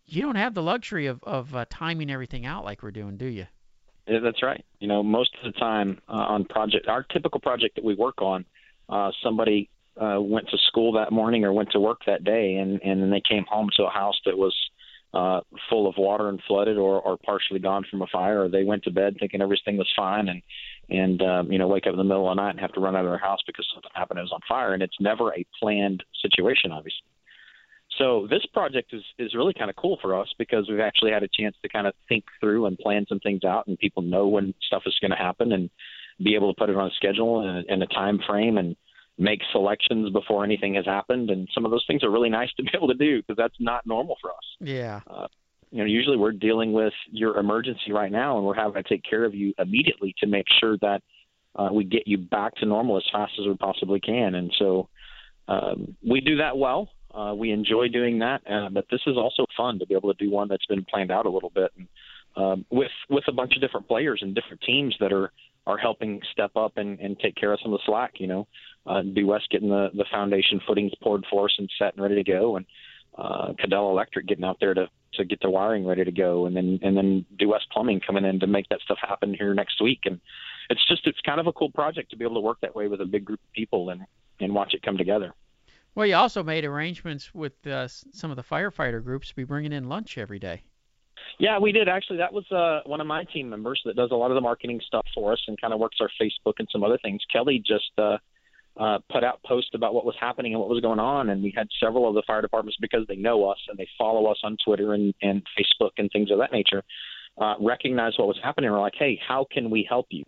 [0.06, 3.26] you don't have the luxury of of uh, timing everything out like we're doing, do
[3.26, 3.46] you?
[4.08, 4.64] Yeah, that's right.
[4.80, 8.22] You know, most of the time uh, on project, our typical project that we work
[8.22, 8.44] on,
[8.90, 9.70] uh, somebody
[10.02, 13.10] uh, went to school that morning or went to work that day, and and then
[13.12, 14.56] they came home to a house that was
[15.14, 18.64] uh, full of water and flooded or, or partially gone from a fire, or they
[18.64, 20.42] went to bed thinking everything was fine, and
[20.90, 22.80] and um, you know wake up in the middle of the night and have to
[22.80, 24.20] run out of their house because something happened.
[24.20, 27.06] It was on fire, and it's never a planned situation, obviously.
[27.98, 31.24] So this project is is really kind of cool for us because we've actually had
[31.24, 34.28] a chance to kind of think through and plan some things out, and people know
[34.28, 35.70] when stuff is going to happen, and
[36.24, 38.76] be able to put it on a schedule and, and a time frame, and
[39.18, 41.30] make selections before anything has happened.
[41.30, 43.60] And some of those things are really nice to be able to do because that's
[43.60, 44.38] not normal for us.
[44.62, 45.02] Yeah.
[45.08, 45.28] Uh,
[45.72, 49.04] you know, usually we're dealing with your emergency right now, and we're having to take
[49.08, 51.02] care of you immediately to make sure that
[51.56, 54.36] uh, we get you back to normal as fast as we possibly can.
[54.36, 54.90] And so
[55.48, 56.90] um, we do that well.
[57.14, 60.24] Uh, we enjoy doing that, uh, but this is also fun to be able to
[60.24, 61.88] do one that's been planned out a little bit, and
[62.36, 65.32] um, with with a bunch of different players and different teams that are
[65.66, 68.14] are helping step up and, and take care of some of the slack.
[68.20, 68.48] You know,
[68.86, 72.16] uh, Due West getting the the foundation footings poured for us and set and ready
[72.16, 72.66] to go, and
[73.20, 76.56] uh, Cadell Electric getting out there to to get the wiring ready to go, and
[76.56, 79.82] then and then Due West Plumbing coming in to make that stuff happen here next
[79.82, 80.20] week, and
[80.70, 82.88] it's just it's kind of a cool project to be able to work that way
[82.88, 84.02] with a big group of people and
[84.40, 85.34] and watch it come together.
[85.96, 89.74] Well, you also made arrangements with uh, some of the firefighter groups to be bringing
[89.74, 90.64] in lunch every day.
[91.40, 92.18] Yeah, we did actually.
[92.18, 94.80] That was uh, one of my team members that does a lot of the marketing
[94.86, 97.22] stuff for us and kind of works our Facebook and some other things.
[97.32, 98.18] Kelly just uh,
[98.80, 101.54] uh, put out posts about what was happening and what was going on, and we
[101.56, 104.56] had several of the fire departments because they know us and they follow us on
[104.64, 106.82] Twitter and, and Facebook and things of that nature.
[107.38, 108.72] Uh, recognize what was happening.
[108.72, 110.24] We're like, hey, how can we help you?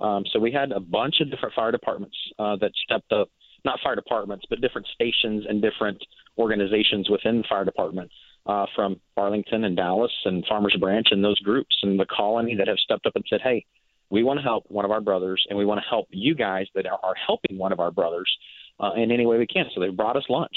[0.00, 3.30] Um, so we had a bunch of different fire departments uh, that stepped up
[3.64, 5.98] not fire departments, but different stations and different
[6.38, 8.08] organizations within the fire department,
[8.46, 12.68] uh, from Arlington and Dallas and Farmers Branch and those groups and the colony that
[12.68, 13.64] have stepped up and said, hey,
[14.10, 16.66] we want to help one of our brothers and we want to help you guys
[16.74, 18.30] that are, helping one of our brothers
[18.80, 19.66] uh, in any way we can.
[19.74, 20.56] So they brought us lunch.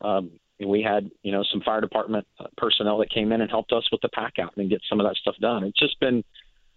[0.00, 0.32] Um,
[0.64, 3.86] we had, you know, some fire department uh, personnel that came in and helped us
[3.92, 5.64] with the pack out and get some of that stuff done.
[5.64, 6.24] It's just been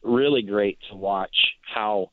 [0.03, 1.35] really great to watch
[1.73, 2.11] how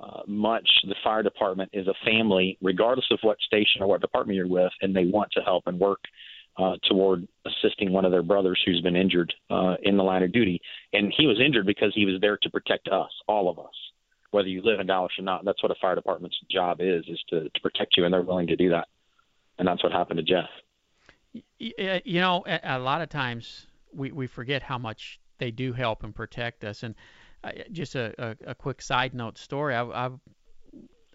[0.00, 4.36] uh, much the fire department is a family, regardless of what station or what department
[4.36, 6.00] you're with, and they want to help and work
[6.58, 10.32] uh, toward assisting one of their brothers who's been injured uh, in the line of
[10.32, 10.60] duty.
[10.92, 13.74] And he was injured because he was there to protect us, all of us,
[14.30, 15.44] whether you live in Dallas or not.
[15.44, 18.48] That's what a fire department's job is, is to, to protect you, and they're willing
[18.48, 18.88] to do that.
[19.58, 20.48] And that's what happened to Jeff.
[21.58, 26.14] You know, a lot of times we, we forget how much they do help and
[26.14, 26.82] protect us.
[26.82, 26.94] And
[27.70, 29.74] just a, a, a, quick side note story.
[29.74, 30.10] I, I,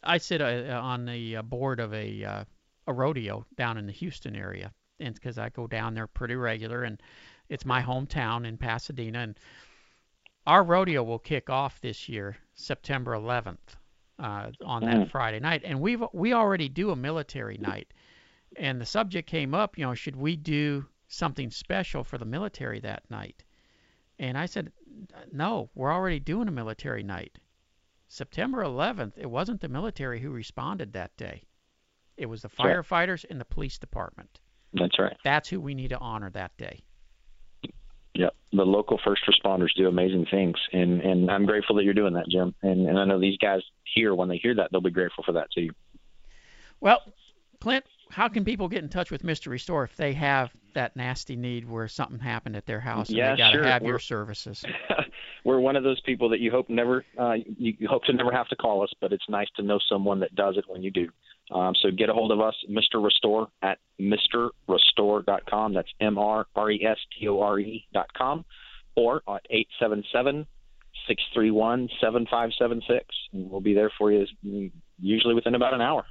[0.04, 2.44] I sit uh, on the uh, board of a uh,
[2.88, 6.84] a rodeo down in the Houston area, and because I go down there pretty regular,
[6.84, 7.02] and
[7.50, 9.40] it's my hometown in Pasadena, and
[10.46, 13.58] our rodeo will kick off this year September 11th
[14.20, 15.12] uh, on that mm.
[15.12, 17.94] Friday night, and we've we already do a military night,
[18.56, 22.80] and the subject came up, you know, should we do something special for the military
[22.80, 23.44] that night?
[24.20, 24.72] And I said,
[25.32, 27.38] no, we're already doing a military night.
[28.08, 31.44] September 11th, it wasn't the military who responded that day.
[32.16, 34.40] It was the firefighters and the police department.
[34.74, 35.16] That's right.
[35.24, 36.84] That's who we need to honor that day.
[38.14, 42.14] Yep, the local first responders do amazing things, and and I'm grateful that you're doing
[42.14, 42.56] that, Jim.
[42.64, 43.62] And and I know these guys
[43.96, 45.70] here when they hear that, they'll be grateful for that too.
[46.80, 47.02] Well,
[47.60, 49.48] Clint, how can people get in touch with Mr.
[49.48, 53.32] Restore if they have that nasty need where something happened at their house and yeah,
[53.32, 53.64] they got to sure.
[53.66, 54.64] have we're, your services?
[55.44, 58.48] we're one of those people that you hope never uh, you hope to never have
[58.48, 61.10] to call us, but it's nice to know someone that does it when you do.
[61.50, 63.04] Um, so get a hold of us, Mr.
[63.04, 65.74] Restore at MrRestore.com.
[65.74, 68.46] That's M R R E S T O R E.com
[68.96, 70.46] or at 877
[71.08, 73.06] 631 7576.
[73.32, 74.26] We'll be there for you
[75.00, 76.06] usually within about an hour.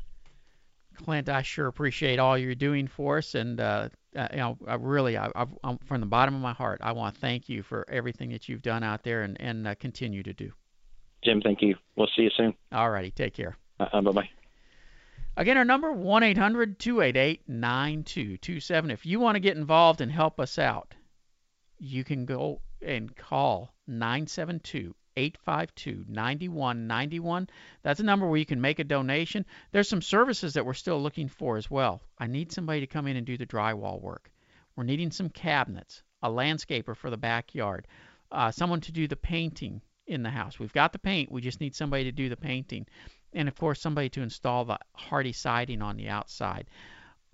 [0.96, 4.76] Clint, I sure appreciate all you're doing for us, and uh, uh, you know, I
[4.76, 7.62] really, I, I, I'm, from the bottom of my heart, I want to thank you
[7.62, 10.52] for everything that you've done out there and and uh, continue to do.
[11.22, 11.74] Jim, thank you.
[11.96, 12.54] We'll see you soon.
[12.72, 13.58] All righty, take care.
[13.78, 14.30] Uh, bye bye.
[15.38, 18.90] Again, our number 1-800-288-9227.
[18.90, 20.94] If you want to get involved and help us out,
[21.78, 27.48] you can go and call 972 852 9191.
[27.82, 29.44] That's a number where you can make a donation.
[29.72, 32.02] There's some services that we're still looking for as well.
[32.18, 34.30] I need somebody to come in and do the drywall work.
[34.74, 37.86] We're needing some cabinets, a landscaper for the backyard,
[38.30, 40.58] uh, someone to do the painting in the house.
[40.58, 42.86] We've got the paint, we just need somebody to do the painting.
[43.32, 46.68] And of course, somebody to install the Hardie siding on the outside.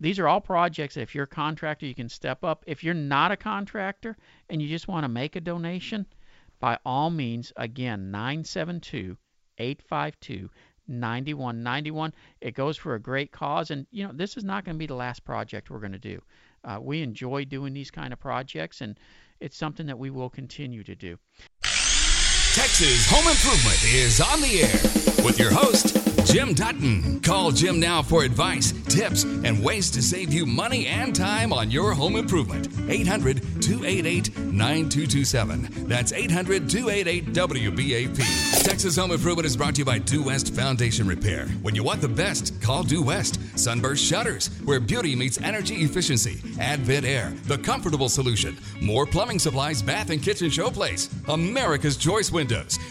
[0.01, 2.65] These are all projects that if you're a contractor, you can step up.
[2.67, 4.17] If you're not a contractor
[4.49, 6.07] and you just want to make a donation,
[6.59, 9.17] by all means, again, 972
[9.59, 10.51] 852
[10.89, 12.13] 9191.
[12.41, 13.71] It goes for a great cause.
[13.71, 15.99] And, you know, this is not going to be the last project we're going to
[15.99, 16.21] do.
[16.65, 18.99] Uh, we enjoy doing these kind of projects, and
[19.41, 21.19] it's something that we will continue to do.
[22.55, 25.97] Texas Home Improvement is on the air with your host,
[26.31, 27.21] Jim Dutton.
[27.21, 31.71] Call Jim now for advice, tips, and ways to save you money and time on
[31.71, 32.69] your home improvement.
[32.91, 35.89] 800 288 9227.
[35.89, 38.63] That's 800 288 WBAP.
[38.65, 41.47] Texas Home Improvement is brought to you by Due West Foundation Repair.
[41.63, 43.39] When you want the best, call Due West.
[43.59, 46.41] Sunburst Shutters, where beauty meets energy efficiency.
[46.61, 48.57] Advent Air, the comfortable solution.
[48.81, 51.09] More plumbing supplies, bath and kitchen showplace.
[51.33, 52.42] America's Choice Windows,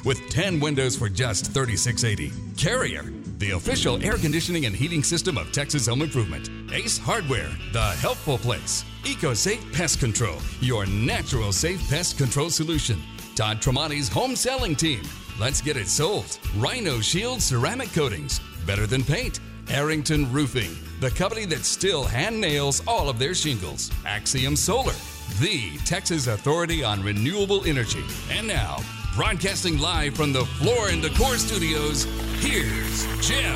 [0.06, 2.32] with 10 windows for just $36.80.
[2.58, 3.04] Carrier,
[3.38, 6.50] the official air conditioning and heating system of Texas Home Improvement.
[6.72, 8.86] Ace Hardware, the helpful place.
[9.04, 13.02] EcoSafe Pest Control, your natural safe pest control solution.
[13.36, 15.02] Todd Tramonte's home selling team.
[15.40, 16.40] Let's get it sold.
[16.58, 19.40] Rhino Shield ceramic coatings, better than paint.
[19.68, 23.92] Harrington Roofing, the company that still hand nails all of their shingles.
[24.06, 24.94] Axiom Solar,
[25.40, 28.04] the Texas authority on renewable energy.
[28.30, 28.78] And now,
[29.16, 32.06] broadcasting live from the Floor and Decor Studios,
[32.40, 33.56] here's Jim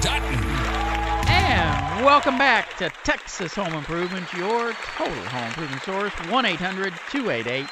[0.00, 0.34] Dutton.
[1.28, 6.12] And welcome back to Texas Home Improvement, your total home improvement source.
[6.28, 7.66] 1 800 288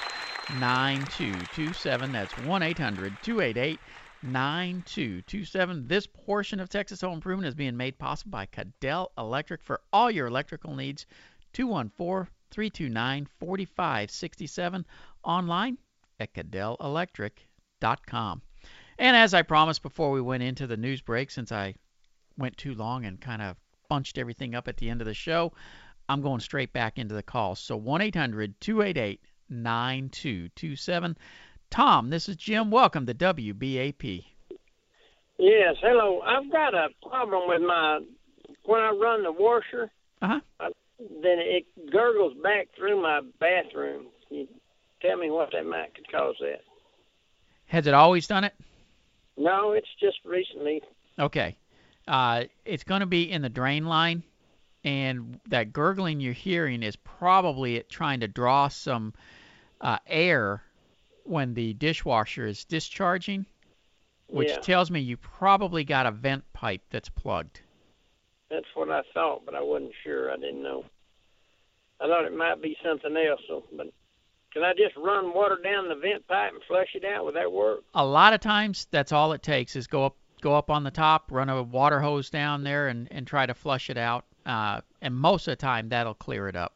[0.61, 2.13] 9227.
[2.13, 3.81] That's 1 800 288
[4.23, 5.89] 9227.
[5.89, 10.11] This portion of Texas Home Improvement is being made possible by Cadell Electric for all
[10.11, 11.05] your electrical needs.
[11.53, 14.87] 214 329 4567.
[15.25, 15.79] Online
[16.25, 18.43] at CadellElectric.com.
[18.99, 21.75] And as I promised before we went into the news break, since I
[22.39, 23.57] went too long and kind of
[23.89, 25.53] bunched everything up at the end of the show,
[26.09, 27.55] I'm going straight back into the call.
[27.55, 31.17] So 1 800 288 9227.
[31.71, 32.71] Tom, this is Jim.
[32.71, 34.25] Welcome to WBAP.
[35.39, 36.21] Yes, hello.
[36.21, 38.01] I've got a problem with my
[38.65, 39.91] when I run the washer.
[40.23, 40.41] Uh-huh.
[40.61, 44.07] I, then it gurgles back through my bathroom.
[44.31, 44.47] You
[45.05, 46.61] tell me what that might could cause that?
[47.67, 48.55] Has it always done it?
[49.37, 50.83] No, it's just recently.
[51.19, 51.57] Okay.
[52.07, 54.23] Uh, it's going to be in the drain line,
[54.85, 59.15] and that gurgling you're hearing is probably it trying to draw some
[59.81, 60.63] uh, air
[61.25, 63.47] when the dishwasher is discharging,
[64.27, 64.59] which Yeah.
[64.59, 67.61] tells me you probably got a vent pipe that's plugged.
[68.51, 70.31] That's what I thought, but I wasn't sure.
[70.31, 70.85] I didn't know.
[72.01, 73.41] I thought it might be something else.
[73.73, 73.87] But
[74.55, 77.25] can I just run water down the vent pipe and flush it out?
[77.25, 77.81] Would that work?
[77.95, 80.91] A lot of times, that's all it takes is go up go up on the
[80.91, 84.27] top, run a water hose down there, and, and try to flush it out.
[84.47, 86.75] Uh, and most of the time, that'll clear it up.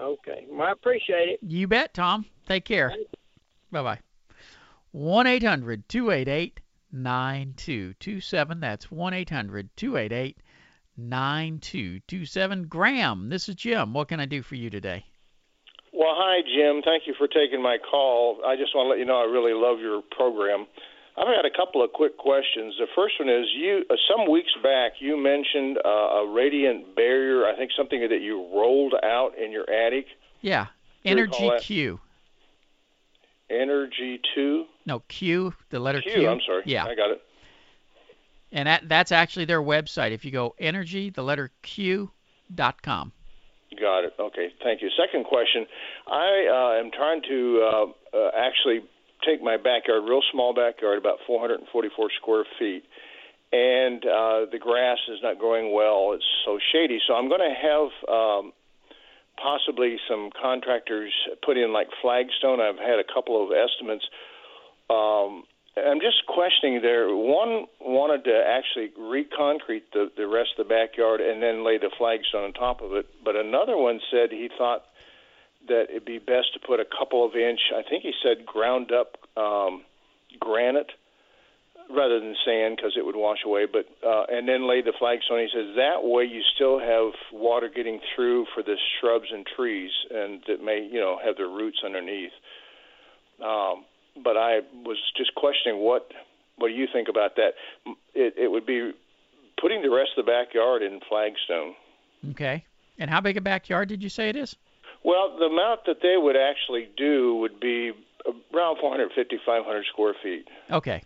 [0.00, 0.46] Okay.
[0.50, 1.38] Well, I appreciate it.
[1.42, 2.26] You bet, Tom.
[2.46, 2.92] Take care.
[3.70, 3.98] Bye bye.
[4.92, 6.60] 1 800 288
[6.92, 8.60] 9227.
[8.60, 10.36] That's 1 800 288
[10.96, 12.66] 9227.
[12.66, 13.94] Graham, this is Jim.
[13.94, 15.04] What can I do for you today?
[15.98, 16.80] Well, hi, Jim.
[16.84, 18.38] Thank you for taking my call.
[18.46, 20.68] I just want to let you know I really love your program.
[21.16, 22.76] I've got a couple of quick questions.
[22.78, 23.82] The first one is you.
[23.90, 25.88] Uh, some weeks back, you mentioned uh,
[26.22, 27.46] a radiant barrier.
[27.46, 30.06] I think something that you rolled out in your attic.
[30.40, 30.66] Yeah.
[31.02, 31.50] You Energy?
[31.62, 31.98] Q.
[33.50, 34.66] Energy two.
[34.86, 36.12] No, Q, the letter Q.
[36.12, 36.28] Q.
[36.28, 36.62] I'm sorry.
[36.64, 36.84] Yeah.
[36.84, 37.22] I got it.
[38.52, 40.12] And that, that's actually their website.
[40.12, 42.12] If you go energy, the letter Q
[42.54, 43.10] dot com.
[43.76, 44.14] Got it.
[44.18, 44.48] Okay.
[44.62, 44.88] Thank you.
[44.96, 45.66] Second question.
[46.06, 48.80] I uh, am trying to uh, uh, actually
[49.26, 52.84] take my backyard, real small backyard, about 444 square feet,
[53.52, 56.12] and uh, the grass is not growing well.
[56.14, 56.98] It's so shady.
[57.06, 58.52] So I'm going to have um,
[59.36, 61.12] possibly some contractors
[61.44, 62.60] put in like flagstone.
[62.60, 64.04] I've had a couple of estimates.
[64.88, 65.44] Um,
[65.86, 67.08] I'm just questioning there.
[67.14, 71.90] One wanted to actually reconcrete the the rest of the backyard and then lay the
[71.96, 73.06] flagstone on top of it.
[73.24, 74.84] But another one said he thought
[75.68, 77.60] that it'd be best to put a couple of inch.
[77.74, 79.84] I think he said ground up um,
[80.38, 80.90] granite
[81.90, 83.66] rather than sand because it would wash away.
[83.66, 85.40] But uh, and then lay the flagstone.
[85.40, 89.90] He says that way you still have water getting through for the shrubs and trees,
[90.10, 92.32] and that may you know have their roots underneath.
[93.42, 93.84] Um,
[94.22, 96.10] but I was just questioning what
[96.56, 97.54] what do you think about that?
[98.14, 98.92] It, it would be
[99.60, 101.74] putting the rest of the backyard in flagstone.
[102.30, 102.64] Okay.
[102.98, 104.56] And how big a backyard did you say it is?
[105.04, 107.92] Well, the amount that they would actually do would be
[108.54, 110.48] around 450, 500 square feet.
[110.70, 111.02] Okay.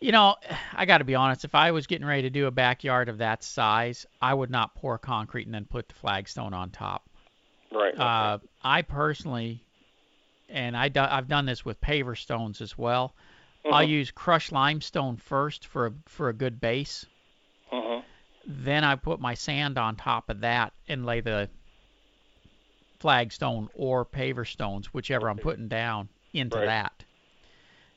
[0.00, 0.36] You know,
[0.74, 1.44] I got to be honest.
[1.44, 4.74] If I was getting ready to do a backyard of that size, I would not
[4.74, 7.08] pour concrete and then put the flagstone on top.
[7.72, 7.98] Right.
[7.98, 9.62] Uh, I personally,
[10.50, 13.14] and I do, I've done this with paver stones as well.
[13.64, 13.74] Mm-hmm.
[13.74, 17.06] I'll use crushed limestone first for a, for a good base.
[17.72, 18.00] Mm-hmm.
[18.46, 21.48] Then I put my sand on top of that and lay the
[22.98, 26.88] flagstone or paver stones, whichever I'm putting down, into Right.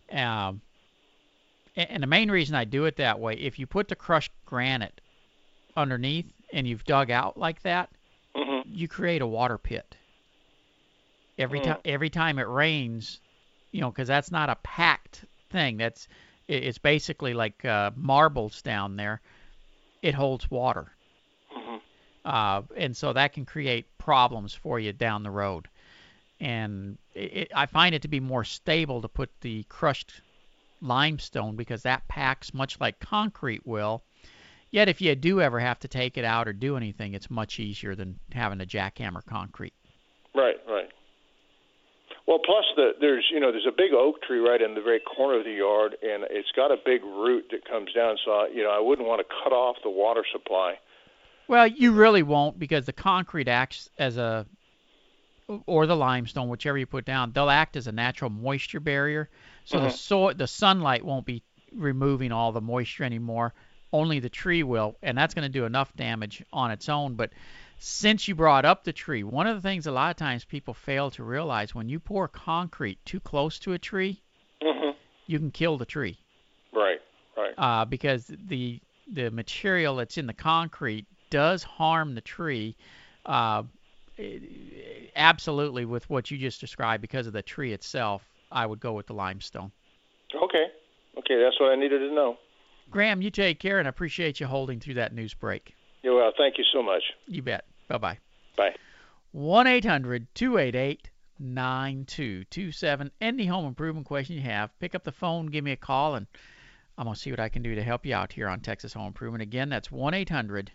[0.10, 0.48] that.
[0.48, 0.62] Um,
[1.76, 5.02] and the main reason I do it that way, if you put the crushed granite
[5.76, 7.90] underneath and you've dug out like that,
[8.36, 8.68] Mm-hmm.
[8.74, 9.96] you create a water pit.
[11.38, 11.66] Every Hmm.
[11.70, 13.22] time every time it rains,
[13.72, 15.78] you know, because that's not a packed thing.
[15.78, 16.08] That's
[16.48, 19.22] it- it's basically like uh, marbles down there.
[20.02, 20.92] It holds water,
[21.56, 21.78] Mm-hmm.
[22.26, 25.68] uh, and so that can create problems for you down the road.
[26.40, 30.22] And it, it, I find it to be more stable to put the crushed
[30.82, 34.04] limestone because that packs much like concrete will.
[34.72, 37.60] Yet if you do ever have to take it out or do anything, it's much
[37.60, 39.74] easier than having to jackhammer concrete.
[40.36, 40.90] Right, right.
[42.26, 45.00] Well, plus the there's you know there's a big oak tree right in the very
[45.00, 48.18] corner of the yard, and it's got a big root that comes down.
[48.24, 50.76] So I, you know I wouldn't want to cut off the water supply.
[51.48, 54.46] Well, you really won't because the concrete acts as a
[55.66, 59.30] or the limestone, whichever you put down, they'll act as a natural moisture barrier.
[59.66, 59.92] So the Mhm.
[59.92, 61.44] so the sunlight won't be
[61.74, 63.54] removing all the moisture anymore.
[63.92, 67.16] Only the tree will, and that's going to do enough damage on its own.
[67.16, 67.32] But
[67.80, 70.74] since you brought up the tree, one of the things a lot of times people
[70.74, 74.22] fail to realize when you pour concrete too close to a tree,
[74.62, 74.92] Mm-hmm.
[75.28, 76.18] you can kill the tree.
[76.74, 77.00] Right,
[77.38, 77.54] right.
[77.58, 78.80] uh, because the
[79.12, 82.76] the material that's in the concrete does harm the tree.
[83.26, 83.64] Uh,
[85.16, 89.08] absolutely, with what you just described, because of the tree itself, I would go with
[89.08, 89.72] the limestone.
[90.36, 90.68] Okay,
[91.18, 92.38] okay, that's what I needed to know.
[92.90, 95.76] Graham, you take care, and I appreciate you holding through that news break.
[96.04, 97.04] Yeah, well, thank you so much.
[97.28, 97.66] You bet.
[97.88, 98.18] Bye bye.
[98.58, 98.76] Bye.
[99.32, 103.12] 1 800 288 9227.
[103.20, 106.28] Any home improvement question you have, pick up the phone, give me a call, and
[106.98, 108.94] I'm going to see what I can do to help you out here on Texas
[108.94, 109.42] Home Improvement.
[109.42, 110.72] Again, that's 1 800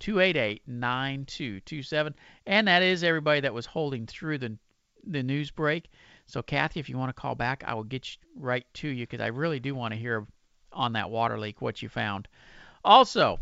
[0.00, 2.14] 288 9227.
[2.46, 4.58] And that is everybody that was holding through the,
[5.06, 5.88] the news break.
[6.26, 9.06] So, Kathy, if you want to call back, I will get you right to you
[9.06, 10.26] because I really do want to hear
[10.72, 12.28] on that water leak what you found.
[12.84, 13.40] Also,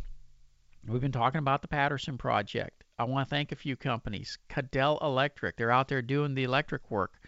[0.86, 2.84] we've been talking about the Patterson Project.
[2.98, 4.38] I want to thank a few companies.
[4.48, 7.20] Cadell Electric, they're out there doing the electric work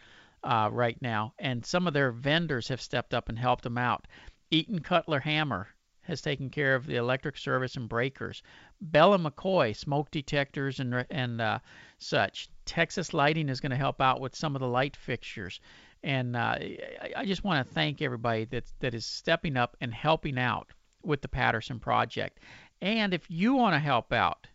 [0.42, 4.06] uh, right now, and some of their vendors have stepped up and helped them out.
[4.50, 5.68] Eaton Cutler Hammer
[6.02, 8.42] has taken care of the electric service and breakers.
[8.80, 11.58] Bell and McCoy smoke detectors and and uh,
[11.98, 12.48] such.
[12.66, 15.60] Texas Lighting is going to help out with some of the light fixtures.
[16.02, 19.92] And uh, I, I just want to thank everybody that that is stepping up and
[19.94, 20.68] helping out
[21.02, 22.40] with the Patterson project.
[22.84, 24.46] And if you want to help out,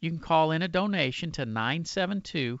[0.00, 2.58] you can call in a donation to 972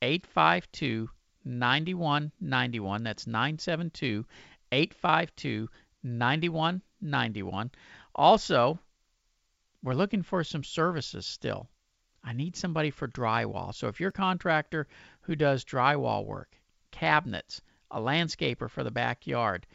[0.00, 1.10] 852
[1.44, 3.02] 9191.
[3.02, 4.24] That's 972
[4.72, 5.68] 852
[6.02, 7.70] 9191.
[8.14, 8.78] Also,
[9.82, 11.68] we're looking for some services still.
[12.24, 13.74] I need somebody for drywall.
[13.74, 14.88] So if you're a contractor
[15.20, 16.58] who does drywall work,
[16.92, 19.66] cabinets, a landscaper for the backyard,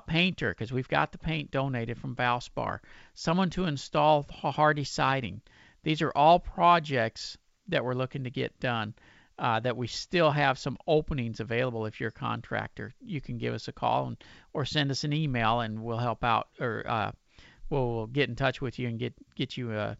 [0.00, 2.80] painter, because we've got the paint donated from Valspar,
[3.14, 5.40] someone to install Hardie siding.
[5.82, 7.36] These are all projects
[7.68, 8.94] that we're looking to get done.
[9.36, 11.86] Uh, that we still have some openings available.
[11.86, 14.16] If you're a contractor, you can give us a call and,
[14.52, 17.10] or send us an email, and we'll help out, or uh,
[17.68, 19.96] we'll, we'll get in touch with you and get get you uh,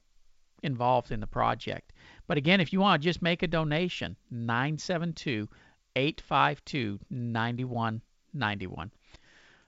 [0.63, 1.93] involved in the project.
[2.29, 5.49] But again, if you want to just make a donation, 972
[5.97, 8.91] 852 9191.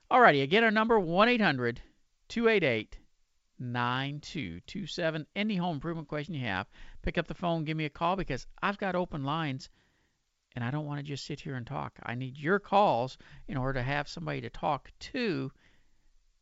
[0.09, 1.83] Alrighty, again, our number 1 800
[2.29, 2.99] 288
[3.59, 5.27] 9227.
[5.35, 6.69] Any home improvement question you have,
[7.03, 9.69] pick up the phone, give me a call because I've got open lines
[10.55, 11.99] and I don't want to just sit here and talk.
[12.05, 15.51] I need your calls in order to have somebody to talk to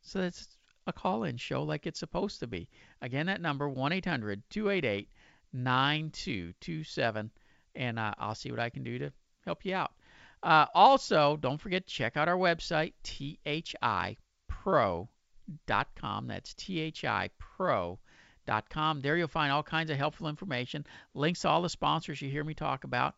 [0.01, 2.69] so that's a call in show like it's supposed to be.
[3.01, 5.09] Again, that number 1 800 288
[5.53, 7.31] 9227
[7.73, 9.11] and uh, I'll see what I can do to
[9.43, 9.93] help you out.
[10.45, 14.17] Uh, also, don't forget to check out our website, thipro.com.
[16.27, 17.97] That's thipro.com.
[19.01, 20.85] There you'll find all kinds of helpful information,
[21.15, 23.15] links to all the sponsors you hear me talk about,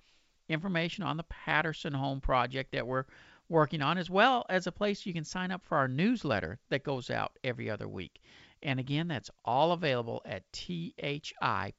[0.48, 3.04] information on the Patterson Home Project that we're
[3.50, 6.86] working on, as well as a place you can sign up for our newsletter that
[6.86, 8.22] goes out every other week.
[8.64, 11.74] And again, that's all available at thipro.com.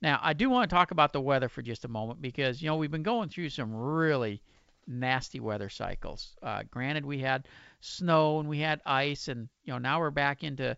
[0.00, 2.68] Now, I do want to talk about the weather for just a moment because, you
[2.68, 4.40] know, we've been going through some really
[4.86, 6.36] nasty weather cycles.
[6.42, 7.48] Uh, granted, we had
[7.80, 10.76] snow and we had ice, and, you know, now we're back into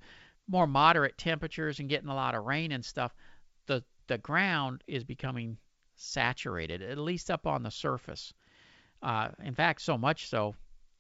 [0.49, 3.15] more moderate temperatures and getting a lot of rain and stuff.
[3.67, 5.59] The, the ground is becoming
[5.97, 8.33] saturated, at least up on the surface.
[9.03, 10.55] Uh, in fact, so much so,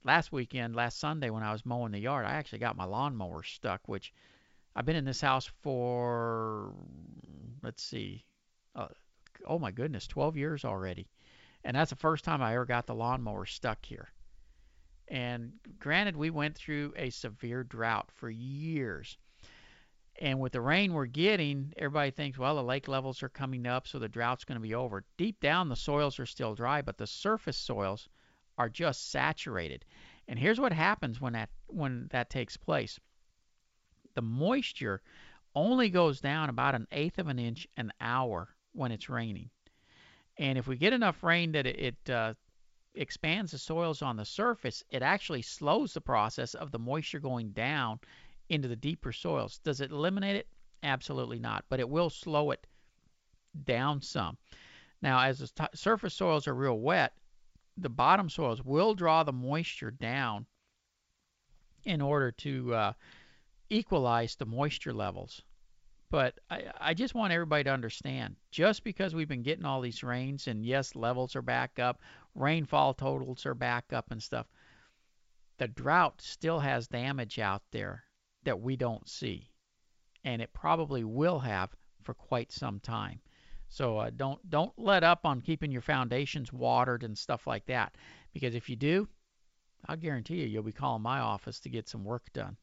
[0.05, 3.43] last weekend, last Sunday, when I was mowing the yard, I actually got my lawnmower
[3.43, 4.13] stuck, which
[4.75, 6.73] I've been in this house for,
[7.63, 8.25] let's see,
[8.77, 8.89] uh,
[9.47, 11.09] oh my goodness, 12 years already.
[11.65, 14.09] And that's the first time I ever got the lawnmower stuck here.
[15.09, 19.19] And granted, we went through a severe drought for years.
[20.21, 23.89] And with the rain we're getting, everybody thinks, well, the lake levels are coming up,
[23.89, 25.05] so the drought's going to be over.
[25.17, 28.09] Deep down, the soils are still dry, but the surface soils
[28.57, 29.85] are just saturated.
[30.29, 33.01] And here's what happens when that when that takes place
[34.15, 35.03] the moisture
[35.55, 39.51] only goes down about an eighth of an inch an hour when it's raining.
[40.39, 42.35] And if we get enough rain that it, it uh,
[42.95, 47.51] expands the soils on the surface, it actually slows the process of the moisture going
[47.51, 48.01] down
[48.49, 49.59] into the deeper soils.
[49.63, 50.49] Does it eliminate it?
[50.83, 52.67] Absolutely not, but it will slow it
[53.65, 54.39] down some.
[55.03, 57.13] Now, as the t- surface soils are real wet,
[57.77, 60.47] the bottom soils will draw the moisture down
[61.85, 62.93] in order to uh,
[63.71, 65.43] equalize the moisture levels.
[66.11, 70.03] But I, I just want everybody to understand just because we've been getting all these
[70.03, 72.01] rains, and yes, levels are back up,
[72.35, 74.47] rainfall totals are back up and stuff,
[75.59, 78.03] the drought still has damage out there
[78.45, 79.49] that we don't see.
[80.25, 81.71] And it probably will have
[82.03, 83.21] for quite some time.
[83.69, 87.95] So uh, don't don't let up on keeping your foundations watered and stuff like that,
[88.33, 89.09] because if you do,
[89.87, 92.57] I'll guarantee you you'll be calling my office to get some work done.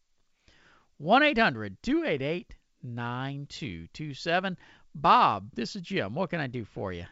[0.98, 4.58] 1 800 288 9227.
[4.96, 6.16] Bob, this is Jim.
[6.16, 7.06] What can I do for you?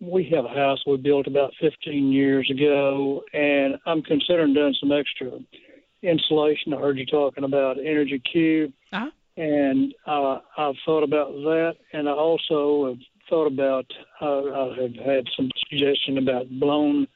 [0.00, 4.90] We have a house we built about 15 years ago, and I'm considering doing some
[4.90, 5.38] extra
[6.02, 6.74] insulation.
[6.74, 9.10] I heard you talking about Energy Cube, uh-huh.
[9.36, 12.98] and uh, I've thought about that, and I also have
[13.30, 13.86] thought about,
[14.20, 17.06] uh, I have had some suggestion about blown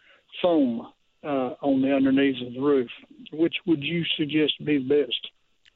[0.40, 0.86] foam
[1.26, 2.88] uh, on the underneath of the roof.
[3.32, 5.30] Which would you suggest be best?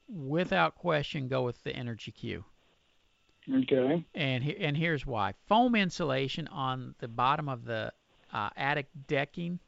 [0.09, 2.45] Without question, go with the Energy Q.
[3.53, 4.05] Okay.
[4.15, 7.93] And he, and here's why: foam insulation on the bottom of the
[8.33, 9.59] uh, attic decking.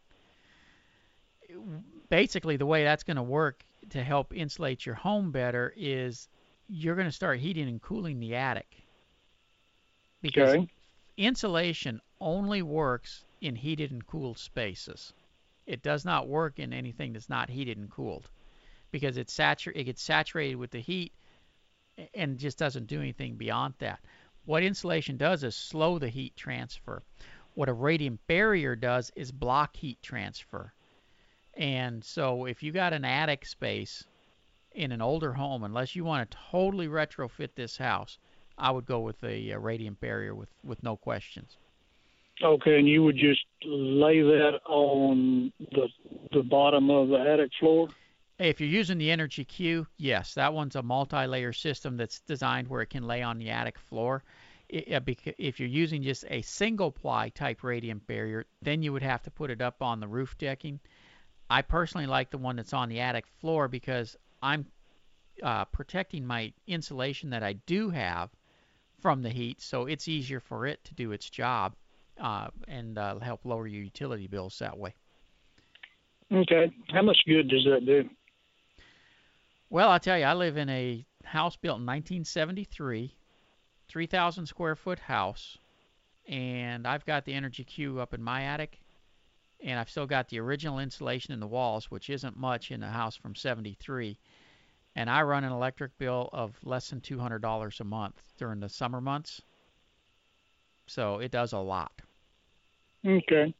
[2.08, 6.28] Basically, the way that's going to work to help insulate your home better is
[6.68, 8.68] you're going to start heating and cooling the attic.
[10.22, 10.68] Because okay.
[11.16, 15.12] insulation only works in heated and cooled spaces.
[15.72, 18.28] It does not work in anything that's not heated and cooled
[18.90, 21.14] because it, satur- it gets saturated with the heat
[22.12, 24.00] and just doesn't do anything beyond that.
[24.44, 27.02] What insulation does is slow the heat transfer.
[27.54, 30.74] What a radiant barrier does is block heat transfer.
[31.54, 34.04] And so if you got an attic space
[34.72, 38.18] in an older home, unless you want to totally retrofit this house,
[38.58, 41.56] I would go with a, a radiant barrier with, with no questions.
[42.42, 45.88] Okay, and you would just lay that on the
[46.32, 47.88] the bottom of the attic floor?
[48.38, 52.82] If you're using the Energy Q, yes, that one's a multi-layer system that's designed where
[52.82, 54.24] it can lay on the attic floor.
[54.68, 59.30] If you're using just a single ply type radiant barrier, then you would have to
[59.30, 60.80] put it up on the roof decking.
[61.50, 64.66] I personally like the one that's on the attic floor because I'm
[65.42, 68.30] uh, protecting my insulation that I do have
[68.98, 71.74] from the heat, so it's easier for it to do its job
[72.20, 74.94] uh, and uh, help lower your utility bills that way.
[76.32, 76.72] Okay.
[76.88, 78.08] How much good does that do?
[79.70, 83.16] Well, I'll tell you, I live in a house built in 1973,
[83.88, 85.58] 3,000 square foot house,
[86.28, 88.80] and I've got the Energy Q up in my attic,
[89.62, 92.90] and I've still got the original insulation in the walls, which isn't much in a
[92.90, 94.18] house from 73.
[94.94, 99.00] And I run an electric bill of less than $200 a month during the summer
[99.00, 99.40] months.
[100.86, 101.92] So it does a lot.
[103.06, 103.54] Okay.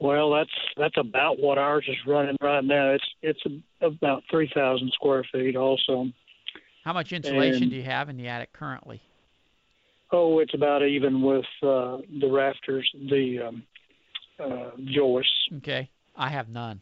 [0.00, 2.90] Well, that's that's about what ours is running right now.
[2.90, 3.40] It's it's
[3.80, 6.08] about three thousand square feet, also.
[6.84, 9.00] How much insulation And- do you have in the attic currently?
[10.12, 13.62] Oh, it's about even with uh, the rafters, the um,
[14.38, 15.32] uh, joists.
[15.56, 16.80] Okay, I have none.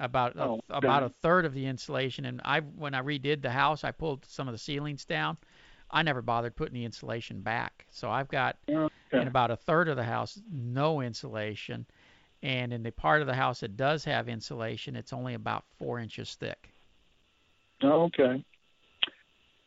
[0.00, 3.50] About a, Oh, about a third of the insulation, and I when I redid the
[3.50, 5.36] house, I pulled some of the ceilings down.
[5.90, 9.20] I never bothered putting the insulation back, so I've got Okay.
[9.20, 11.86] in about a third of the house no insulation,
[12.42, 15.98] and in the part of the house that does have insulation, it's only about four
[16.00, 16.72] inches thick.
[17.82, 18.44] Okay.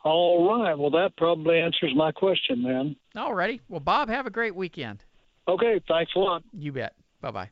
[0.04, 0.78] All right.
[0.78, 2.96] Well, that probably answers my question then.
[3.16, 5.04] Alrighty, well Bob, have a great weekend.
[5.48, 5.80] Okay.
[5.88, 6.44] Thanks a lot.
[6.54, 6.96] You bet.
[7.22, 7.50] Bye bye.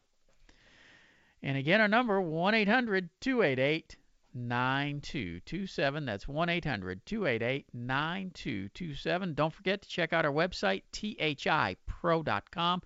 [1.44, 3.96] And again, our number 1 800 288
[4.38, 6.06] 9227.
[6.06, 9.34] That's 1 800 288 9227.
[9.34, 12.82] Don't forget to check out our website, thipro.com.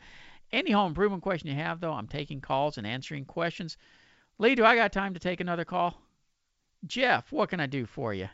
[0.51, 3.77] Any home improvement question you have, though, I'm taking calls and answering questions.
[4.37, 6.01] Lee, do I got time to take another call?
[6.85, 8.27] Jeff, what can I do for you?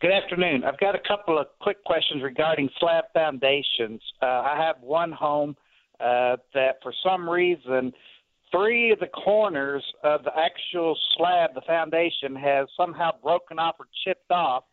[0.00, 0.64] Good afternoon.
[0.64, 4.02] I've got a couple of quick questions regarding slab foundations.
[4.20, 5.56] Uh, I have one home
[6.00, 7.92] uh, that, for some reason,
[8.52, 13.86] three of the corners of the actual slab, the foundation, has somehow broken off or
[14.04, 14.64] chipped off.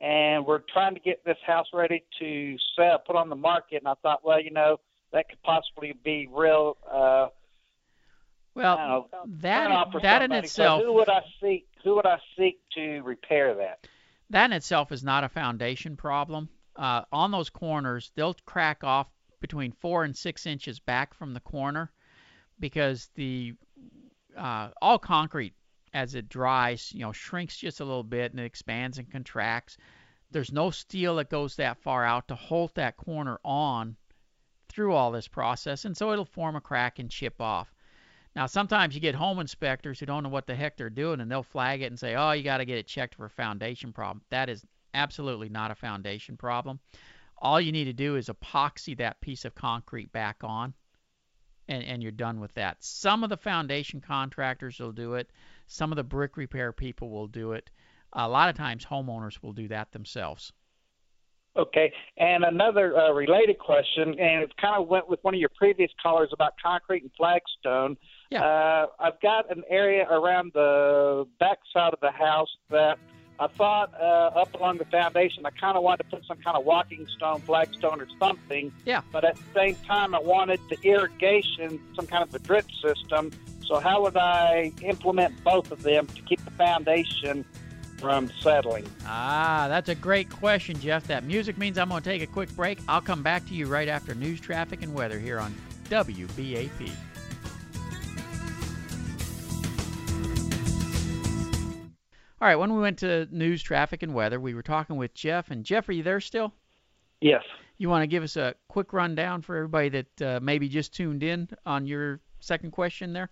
[0.00, 3.76] And we're trying to get this house ready to sell, put on the market.
[3.76, 4.78] And I thought, well, you know,
[5.12, 6.76] that could possibly be real.
[6.90, 7.28] Uh,
[8.54, 9.06] Well, know,
[9.40, 11.66] that that in itself So who would I seek?
[11.84, 13.86] Who would I seek to repair that?
[14.30, 16.48] that in itself is not a foundation problem.
[16.74, 19.06] Uh, on those corners, they'll crack off
[19.40, 21.92] between four and six inches back from the corner
[22.62, 23.54] because the
[24.38, 25.52] uh, all concrete
[25.92, 29.76] as it dries, you know, shrinks just a little bit and it expands and contracts.
[30.30, 33.96] There's no steel that goes that far out to hold that corner on
[34.68, 37.74] through all this process, and so it'll form a crack and chip off.
[38.34, 41.30] Now, sometimes you get home inspectors who don't know what the heck they're doing, and
[41.30, 43.92] they'll flag it and say, "Oh, you got to get it checked for a foundation
[43.92, 46.78] problem." That is absolutely not a foundation problem.
[47.38, 50.72] All you need to do is epoxy that piece of concrete back on,
[51.68, 52.76] and, and you're done with that.
[52.80, 55.30] Some of the foundation contractors will do it.
[55.66, 57.70] Some of the brick repair people will do it.
[58.12, 60.52] A lot of times, homeowners will do that themselves.
[61.54, 65.50] Okay, and another uh, related question, and it kind of went with one of your
[65.54, 67.96] previous callers about concrete and flagstone.
[68.30, 68.42] Yeah.
[68.42, 72.98] Uh, I've got an area around the back side of the house that
[73.42, 76.56] I thought uh, up along the foundation, I kind of wanted to put some kind
[76.56, 78.70] of walking stone, flagstone, or something.
[78.84, 79.00] Yeah.
[79.10, 83.32] But at the same time, I wanted the irrigation, some kind of a drip system.
[83.66, 87.44] So how would I implement both of them to keep the foundation
[87.98, 88.88] from settling?
[89.06, 91.08] Ah, that's a great question, Jeff.
[91.08, 92.78] That music means I'm going to take a quick break.
[92.86, 95.52] I'll come back to you right after news, traffic, and weather here on
[95.90, 96.92] WBAP.
[102.42, 105.52] All right, when we went to news, traffic, and weather, we were talking with Jeff.
[105.52, 106.52] And Jeff, are you there still?
[107.20, 107.44] Yes.
[107.78, 111.22] You want to give us a quick rundown for everybody that uh, maybe just tuned
[111.22, 113.30] in on your second question there?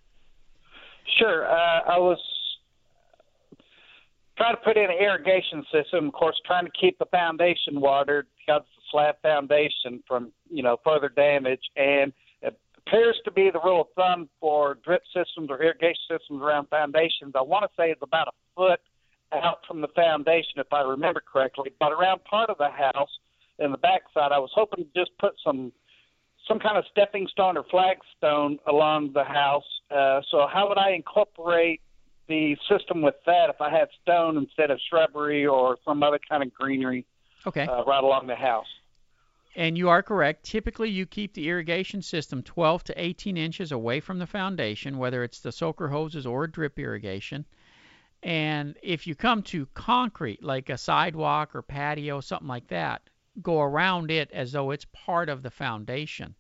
[1.19, 1.45] Sure.
[1.45, 2.21] Uh, I was
[4.37, 8.29] trying to put in an irrigation system, of course, trying to keep the foundation watered
[8.39, 11.63] because it's a slab foundation from, you know, further damage.
[11.75, 12.57] And it
[12.87, 17.33] appears to be the rule of thumb for drip systems or irrigation systems around foundations.
[17.35, 18.79] I want to say it's about a foot
[19.33, 21.71] out from the foundation, if I remember correctly.
[21.79, 23.11] But around part of the house
[23.59, 25.73] in the backside, I was hoping to just put some
[26.49, 29.63] some kind of stepping stone or flagstone along the house.
[29.91, 31.81] Uh, so how would I incorporate
[32.29, 36.43] the system with that if I had stone instead of shrubbery or some other kind
[36.43, 37.05] of greenery
[37.47, 37.67] Okay.
[37.67, 38.67] uh, right along the house?
[39.55, 40.45] And you are correct.
[40.45, 45.23] Typically, you keep the irrigation system 12 to 18 inches away from the foundation, whether
[45.23, 47.45] it's the soaker hoses or drip irrigation.
[48.23, 53.03] And if you come to concrete, like a sidewalk or patio, something like that,
[53.41, 56.35] go around it as though it's part of the foundation.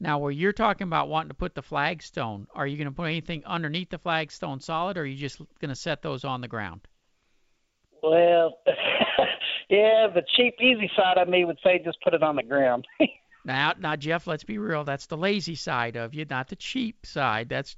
[0.00, 3.04] Now, where you're talking about wanting to put the flagstone, are you going to put
[3.04, 6.48] anything underneath the flagstone solid, or are you just going to set those on the
[6.48, 6.82] ground?
[8.02, 8.58] Well,
[9.70, 12.86] yeah, the cheap, easy side of me would say just put it on the ground.
[13.46, 14.82] Now, now, Jeff, let's be real.
[14.82, 17.48] That's the lazy side of you, not the cheap side.
[17.48, 17.76] That's,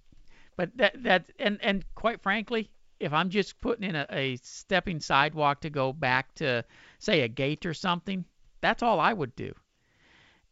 [0.57, 2.71] but that that and and quite frankly,
[3.01, 6.65] if I'm just putting in a, a stepping sidewalk to go back to
[6.99, 8.25] say a gate or something,
[8.61, 9.55] that's all I would do.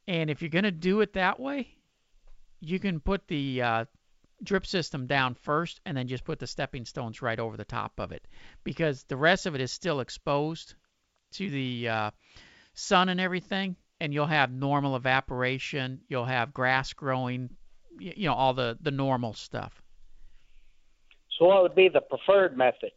[0.07, 1.69] And if you're gonna do it that way,
[2.61, 3.85] you can put the uh,
[4.43, 7.99] drip system down first and then just put the stepping stones right over the top
[7.99, 8.27] of it
[8.65, 10.75] because the rest of it is still exposed
[11.33, 12.11] to the uh,
[12.75, 17.51] sun and everything and you'll have normal evaporation you'll have grass growing
[17.99, 19.83] you know all the the normal stuff
[21.39, 22.93] So what would be the preferred method?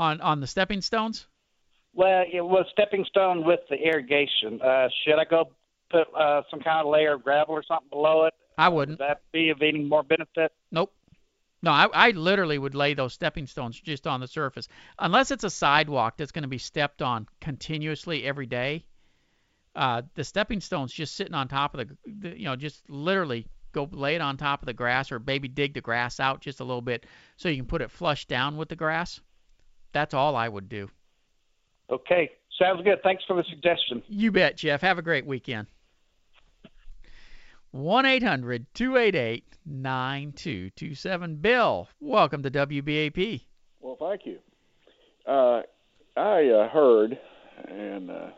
[0.00, 1.26] on on the stepping stones
[1.94, 4.60] Well, it was stepping stone with the irrigation.
[4.62, 5.50] Uh, should I go
[5.90, 8.34] put uh, some kind of layer of gravel or something below it?
[8.56, 8.98] I wouldn't.
[8.98, 10.52] Would that be of any more benefit?
[10.70, 10.92] Nope.
[11.62, 14.68] No, I, I literally would lay those stepping stones just on the surface.
[14.98, 18.86] Unless it's a sidewalk that's going to be stepped on continuously every day,
[19.76, 23.46] uh, the stepping stones just sitting on top of the, the, you know, just literally
[23.72, 26.60] go lay it on top of the grass or maybe dig the grass out just
[26.60, 27.06] a little bit
[27.36, 29.20] so you can put it flush down with the grass.
[29.92, 30.88] That's all I would do.
[31.90, 33.02] Okay, sounds good.
[33.02, 34.02] Thanks for the suggestion.
[34.08, 34.80] You bet, Jeff.
[34.80, 35.66] Have a great weekend.
[37.72, 41.36] 1 800 288 9227.
[41.36, 43.42] Bill, welcome to WBAP.
[43.80, 44.38] Well, thank you.
[45.26, 45.62] Uh,
[46.16, 47.18] I uh, heard
[47.68, 48.30] and uh,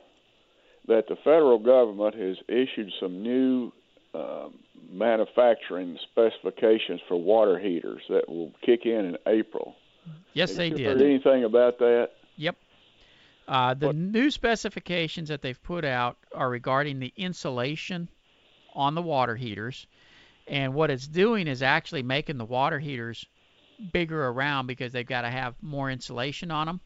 [0.88, 3.72] that the federal government has issued some new
[4.14, 4.48] uh,
[4.90, 9.74] manufacturing specifications for water heaters that will kick in in April.
[10.32, 10.86] Yes, Have they you did.
[10.86, 12.10] Heard anything about that?
[12.36, 12.56] Yep.
[13.46, 18.08] Uh, the new specifications that they've put out are regarding the insulation
[18.74, 19.86] on the water heaters.
[20.46, 23.26] And what it's doing is actually making the water heaters
[23.92, 26.80] bigger around because they've got to have more insulation on them.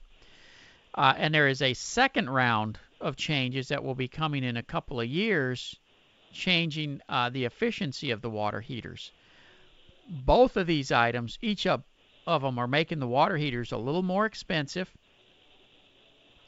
[0.95, 4.63] Uh, and there is a second round of changes that will be coming in a
[4.63, 5.77] couple of years,
[6.33, 9.13] changing uh, the efficiency of the water heaters.
[10.09, 11.83] Both of these items, each of,
[12.27, 14.91] of them, are making the water heaters a little more expensive.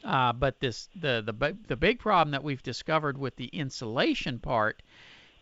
[0.05, 4.81] Uh, but this the the the big problem that we've discovered with the insulation part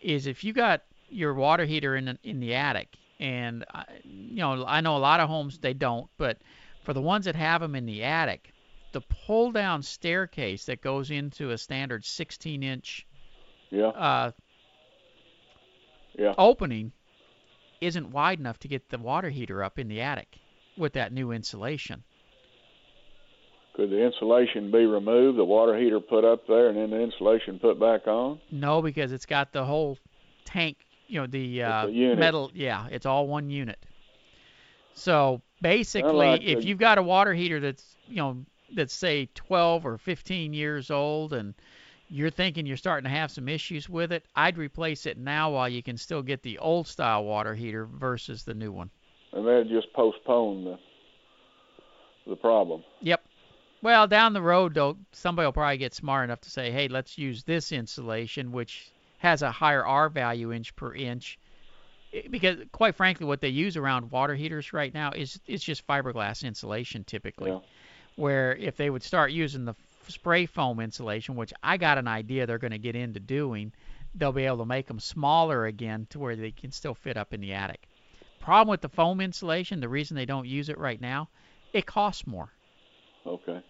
[0.00, 4.36] is if you got your water heater in the, in the attic, and I, you
[4.36, 6.38] know I know a lot of homes they don't, but
[6.82, 8.52] for the ones that have them in the attic,
[8.92, 13.06] the pull down staircase that goes into a standard 16 inch
[13.70, 13.88] Yeah.
[13.88, 14.30] uh,
[16.18, 16.34] Yeah.
[16.38, 16.92] opening
[17.80, 20.38] isn't wide enough to get the water heater up in the attic
[20.76, 22.04] with that new insulation.
[23.74, 27.58] Could the insulation be removed, the water heater put up there, and then the insulation
[27.58, 28.40] put back on?
[28.50, 29.98] No, because it's got the whole
[30.46, 32.50] tank, you know, the uh, metal.
[32.54, 33.78] Yeah, it's all one unit.
[34.94, 39.28] So basically, like if the- you've got a water heater that's, you know, that's say
[39.34, 41.54] 12 or 15 years old and
[42.08, 45.68] you're thinking you're starting to have some issues with it, I'd replace it now while
[45.68, 48.90] you can still get the old style water heater versus the new one.
[49.32, 50.78] And then just postpone the
[52.26, 52.82] the problem.
[53.00, 53.22] Yep.
[53.82, 57.16] Well, down the road, though, somebody will probably get smart enough to say, hey, let's
[57.18, 61.38] use this insulation, which has a higher R value inch per inch.
[62.30, 66.44] Because, quite frankly, what they use around water heaters right now is is just fiberglass
[66.44, 67.50] insulation typically.
[67.50, 67.60] Yeah.
[68.16, 69.74] Where if they would start using the
[70.10, 73.72] spray foam insulation, which I got an idea they're going to get into doing,
[74.14, 77.32] they'll be able to make them smaller again to where they can still fit up
[77.32, 77.88] in the attic.
[78.40, 81.28] Problem with the foam insulation, the reason they don't use it right now,
[81.72, 82.48] it costs more.
[83.26, 83.60] Okay.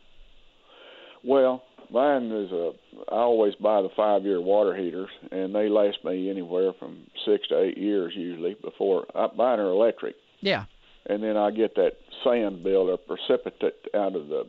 [1.24, 2.72] Well, mine is a.
[3.10, 7.60] I always buy the five-year water heaters, and they last me anywhere from six to
[7.62, 8.54] eight years usually.
[8.62, 10.66] Before I, mine are electric, Yeah.
[11.06, 14.46] and then I get that sand buildup precipitate out of the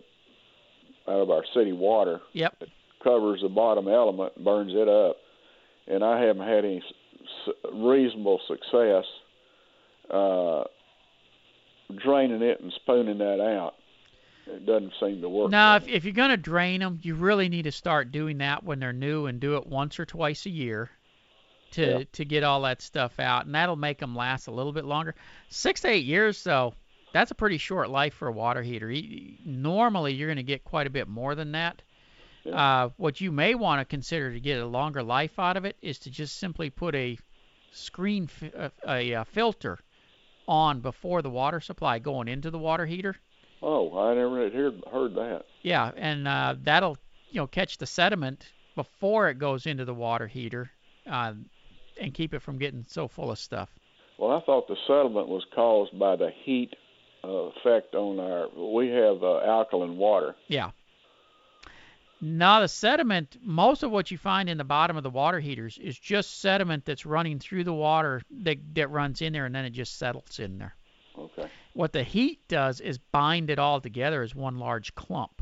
[1.08, 2.20] out of our city water.
[2.34, 2.56] Yep.
[2.62, 2.70] It
[3.04, 5.18] covers the bottom element, and burns it up,
[5.88, 6.84] and I haven't had any
[7.74, 9.06] reasonable success
[10.12, 10.64] uh,
[12.04, 13.76] draining it and spooning that out.
[14.46, 15.52] It doesn't seem to work.
[15.52, 18.64] Now, if, if you're going to drain them, you really need to start doing that
[18.64, 20.90] when they're new and do it once or twice a year
[21.72, 22.04] to Yeah.
[22.14, 25.16] to get all that stuff out, and that'll make them last a little bit longer.
[25.50, 26.76] Six to eight years, though,
[27.14, 28.94] that's a pretty short life for a water heater.
[29.46, 31.82] Normally, you're going to get quite a bit more than that.
[32.52, 35.76] Uh, what you may want to consider to get a longer life out of it
[35.82, 37.18] is to just simply put a
[37.72, 39.80] screen fi- uh, a, a filter
[40.48, 43.16] on before the water supply going into the water heater.
[43.62, 45.44] Oh, I never heard, heard that.
[45.62, 46.98] Yeah, and uh, that'll
[47.32, 48.46] you know catch the sediment
[48.76, 50.72] before it goes into the water heater,
[51.10, 51.34] uh,
[52.00, 53.70] and keep it from getting so full of stuff.
[54.18, 56.87] Well, I thought the sediment was caused by the heat uh,
[57.30, 58.50] effect on our.
[58.74, 60.36] We have uh, alkaline water.
[60.48, 60.72] Yeah.
[62.20, 65.78] Now the sediment, most of what you find in the bottom of the water heaters
[65.78, 69.66] is just sediment that's running through the water that that runs in there, and then
[69.66, 70.76] it just settles in there.
[71.18, 71.50] Okay.
[71.74, 75.42] What the heat does is bind it all together as one large clump.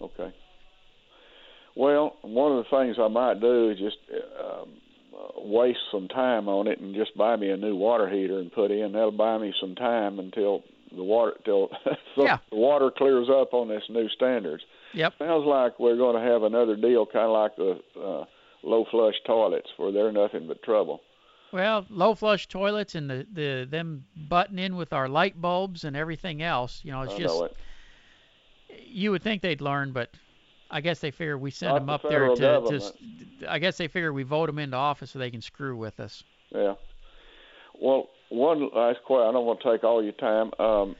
[0.00, 0.32] Okay.
[1.76, 3.98] Well, one of the things I might do is just
[4.40, 4.68] um,
[5.14, 8.50] uh, waste some time on it and just buy me a new water heater and
[8.50, 8.92] put in.
[8.92, 10.64] That'll buy me some time until
[10.94, 11.68] the water till
[12.16, 12.38] so Yeah.
[12.50, 14.62] the water clears up on this new standards.
[14.94, 15.14] Yep.
[15.18, 18.24] Sounds like we're going to have another deal, kind of like the uh,
[18.62, 21.00] low flush toilets, where they're nothing but trouble.
[21.52, 25.96] Well, low flush toilets and the, the them button in with our light bulbs and
[25.96, 26.80] everything else.
[26.84, 27.56] You know, it's I just know it.
[28.86, 30.10] you would think they'd learn, but
[30.70, 32.40] I guess they figure we send Not them the up there to, to.
[32.40, 32.92] government.
[33.48, 36.22] I guess they figure we vote them into office so they can screw with us.
[36.50, 36.74] Yeah.
[37.80, 39.28] Well, one last question.
[39.28, 40.50] I don't want to take all your time.
[40.58, 40.96] Um,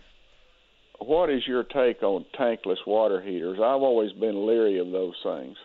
[0.99, 3.59] what is your take on tankless water heaters?
[3.59, 5.57] I've always been leery of those things.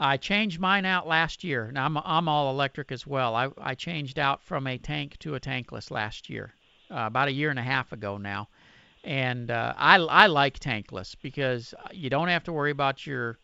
[0.00, 1.70] I changed mine out last year.
[1.72, 3.36] Now I'm I'm all electric as well.
[3.36, 6.52] I I changed out from a tank to a tankless last year,
[6.90, 8.48] uh, about a year and a half ago now,
[9.04, 13.38] and uh, I I like tankless because you don't have to worry about your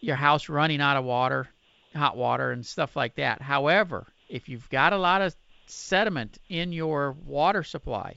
[0.00, 1.48] your house running out of water,
[1.94, 3.40] hot water and stuff like that.
[3.40, 5.34] However, if you've got a lot of
[5.66, 8.16] sediment in your water supply,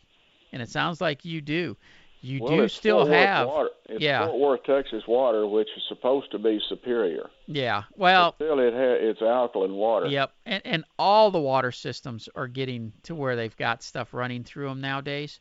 [0.52, 1.76] and it sounds like you do,
[2.22, 3.70] you well, do still have water.
[3.90, 4.26] It's yeah.
[4.28, 7.30] Fort Worth, Texas water, which is supposed to be superior.
[7.46, 7.84] yeah.
[7.96, 10.08] Well, But still, it ha- it's alkaline water.
[10.08, 14.44] Yep, and and all the water systems are getting to where they've got stuff running
[14.44, 15.40] through them nowadays.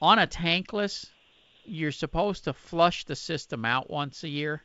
[0.00, 1.06] On a tankless,
[1.64, 4.62] you're supposed to flush the system out once a year,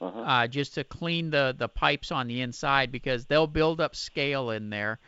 [0.00, 0.20] Uh-huh.
[0.20, 4.50] uh, just to clean the the pipes on the inside because they'll build up scale
[4.50, 4.98] in there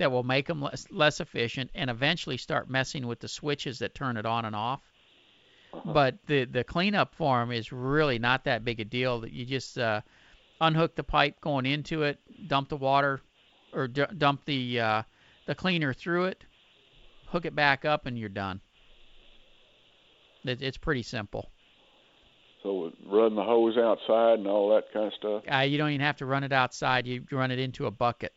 [0.00, 3.94] that will make them less less efficient and eventually start messing with the switches that
[3.94, 4.80] turn it on and off.
[5.74, 5.92] Uh-huh.
[5.92, 9.20] But the the cleanup for 'em is really not that big a deal.
[9.20, 10.00] That you just uh,
[10.60, 13.20] unhook the pipe going into it, dump the water,
[13.74, 15.02] or d- dump the uh,
[15.44, 16.44] the cleaner through it,
[17.26, 18.62] hook it back up, and you're done.
[20.44, 21.50] It, it's pretty simple.
[22.62, 25.42] So run the hose outside and all that kind of stuff.
[25.50, 27.06] Uh, you don't even have to run it outside.
[27.06, 28.32] You run it into a bucket.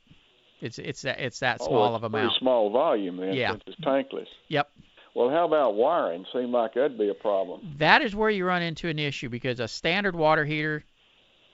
[0.64, 2.34] It's it's that it's that oh, small it's of amount.
[2.39, 3.51] small volume then, Yeah.
[3.51, 4.28] since it's tankless.
[4.47, 4.70] Yep.
[5.14, 6.26] Well, how about wiring?
[6.32, 7.76] Seemed like that'd be a problem.
[7.80, 10.84] That is where you run into an issue because a standard water heater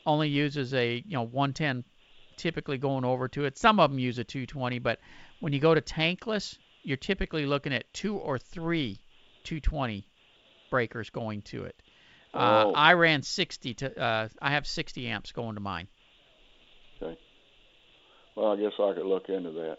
[0.06, 1.84] only uses a you know 110
[2.38, 3.58] typically going over to it.
[3.58, 5.00] Some of them use a 220, but
[5.40, 9.02] when you go to tankless, you're typically looking at two or three
[9.44, 10.06] 220
[10.70, 11.76] breakers going to it.
[12.32, 12.74] Uh, Oh.
[12.74, 15.88] I ran 60 to uh, I have 60 amps going to mine.
[18.36, 19.78] Well, I guess I could look into that.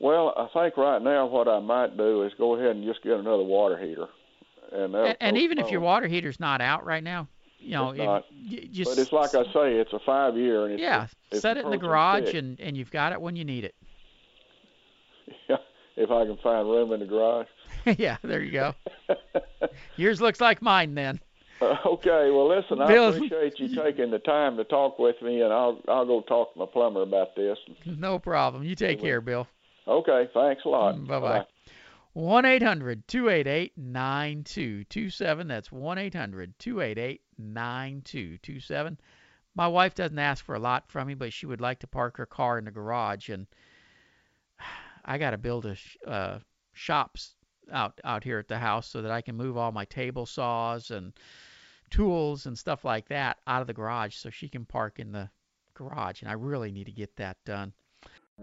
[0.00, 3.14] Well, I think right now what I might do is go ahead and just get
[3.14, 4.06] another water heater.
[4.72, 7.28] And, And, and even if your water heater's not out right now,
[7.58, 8.24] you know, It's not.
[8.30, 11.40] you just but it's like I say, it's a five year, and it's yeah, it's
[11.40, 13.74] set it in the garage and and you've got it when you need it.
[15.48, 15.56] Yeah,
[15.96, 17.46] if I can find room in the garage.
[17.98, 18.74] yeah, there you go.
[19.96, 21.20] Yours looks like mine then.
[21.86, 25.52] Okay, well, listen, I Bill- appreciate you taking the time to talk with me, and
[25.52, 27.58] I'll I'll go talk to my plumber about this.
[27.86, 28.62] No problem.
[28.62, 29.46] You take care, Bill.
[29.88, 31.06] Okay, thanks a lot.
[31.06, 31.46] Bye bye.
[32.12, 35.48] One eight hundred two eight eight nine two two seven.
[35.48, 38.98] That's one eight hundred two eight eight nine two two seven.
[39.54, 42.18] My wife doesn't ask for a lot from me, but she would like to park
[42.18, 43.46] her car in the garage, and
[45.04, 46.38] I got to build a sh- uh,
[46.72, 47.34] shops
[47.72, 50.90] out out here at the house so that I can move all my table saws
[50.90, 51.12] and
[51.90, 55.30] tools and stuff like that out of the garage so she can park in the
[55.74, 57.72] garage, and I really need to get that done.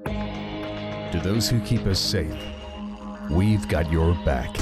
[0.06, 2.36] To those who keep us safe,
[3.30, 4.54] we've got your back.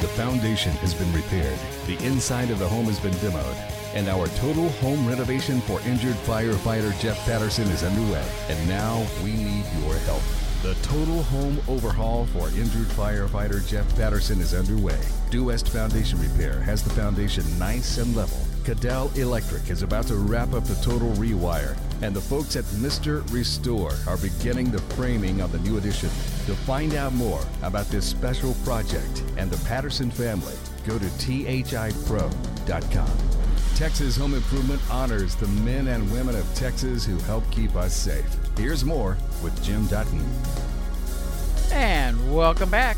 [0.00, 3.56] The foundation has been repaired, the inside of the home has been demoed,
[3.94, 8.26] and our total home renovation for injured firefighter Jeff Patterson is underway.
[8.48, 10.22] And now we need your help.
[10.62, 15.00] The total home overhaul for injured firefighter Jeff Patterson is underway.
[15.28, 18.38] Due West Foundation Repair has the foundation nice and level.
[18.62, 23.28] Cadell Electric is about to wrap up the total rewire, and the folks at Mr.
[23.32, 26.10] Restore are beginning the framing of the new addition.
[26.46, 30.54] To find out more about this special project and the Patterson family,
[30.86, 32.32] go to thipro.com.
[33.82, 38.24] Texas Home Improvement honors the men and women of Texas who help keep us safe.
[38.56, 40.24] Here's more with Jim Dutton.
[41.72, 42.96] And welcome back.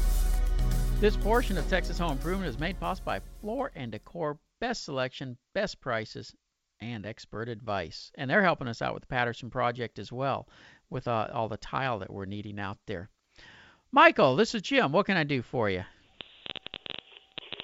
[1.00, 5.38] This portion of Texas Home Improvement is made possible by Floor and Decor Best Selection,
[5.54, 6.34] Best Prices,
[6.82, 8.12] and Expert Advice.
[8.16, 10.46] And they're helping us out with the Patterson Project as well,
[10.90, 13.08] with uh, all the tile that we're needing out there.
[13.90, 14.92] Michael, this is Jim.
[14.92, 15.84] What can I do for you?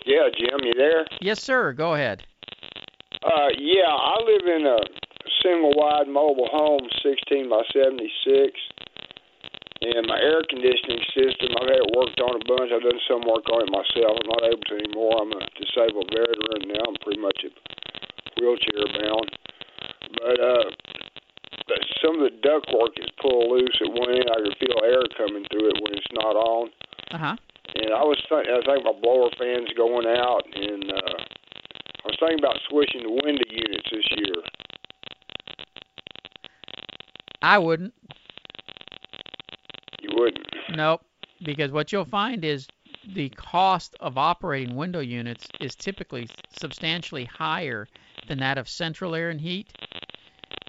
[0.06, 1.04] Yeah, Jim, you there?
[1.20, 1.74] Yes, sir.
[1.74, 2.24] Go ahead.
[3.20, 4.80] Uh, yeah, I live in a
[5.44, 8.08] single wide mobile home, 16 by 76.
[9.80, 12.68] And my air conditioning system, I've had it worked on a bunch.
[12.68, 14.20] I've done some work on it myself.
[14.20, 15.24] I'm not able to anymore.
[15.24, 16.84] I'm a disabled veteran now.
[16.84, 17.40] I'm pretty much
[18.36, 19.28] wheelchair bound.
[20.20, 20.68] But uh,
[22.04, 24.28] some of the ductwork is pulled loose at one end.
[24.28, 26.68] I can feel air coming through it when it's not on.
[27.12, 27.36] Uh huh.
[27.76, 31.18] And I was th- I think my blower fan's going out, and uh,
[32.05, 34.34] I was thinking about switching to window units this year.
[37.42, 37.94] I wouldn't.
[40.01, 40.46] You wouldn't.
[40.74, 41.03] Nope.
[41.42, 42.66] Because what you'll find is
[43.14, 46.28] the cost of operating window units is typically
[46.59, 47.88] substantially higher
[48.28, 49.72] than that of central air and heat.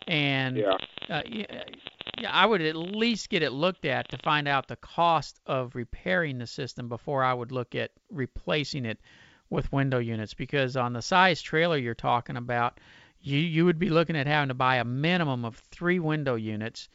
[0.07, 0.77] And Yeah.
[1.09, 1.63] uh, yeah,
[2.19, 5.75] yeah, I would at least get it looked at to find out the cost of
[5.75, 8.99] repairing the system before I would look at replacing it
[9.51, 10.33] with window units.
[10.33, 12.79] Because on the size trailer you're talking about,
[13.21, 16.89] you you would be looking at having to buy a minimum of three window units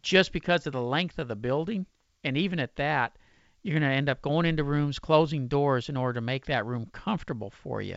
[0.00, 1.84] just because of the length of the building.
[2.24, 3.18] And even at that,
[3.62, 6.64] you're going to end up going into rooms, closing doors in order to make that
[6.64, 7.96] room comfortable for you.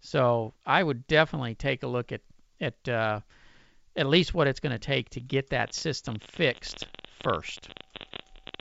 [0.00, 2.20] So I would definitely take a look at
[2.60, 3.20] at uh,
[3.96, 6.86] at least what it's going to take to get that system fixed
[7.22, 7.70] first.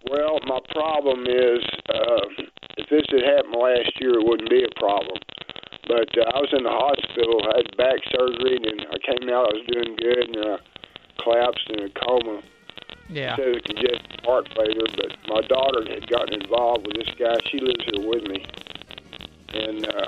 [0.09, 2.25] Well, my problem is, uh,
[2.77, 5.19] if this had happened last year, it wouldn't be a problem.
[5.87, 9.49] But uh, I was in the hospital, I had back surgery, and I came out,
[9.49, 10.57] I was doing good, and uh,
[11.21, 12.41] collapsed in a coma.
[13.09, 13.35] Yeah.
[13.35, 17.35] Said it congested heart failure, but my daughter had gotten involved with this guy.
[17.51, 18.45] She lives here with me,
[19.53, 20.07] and uh,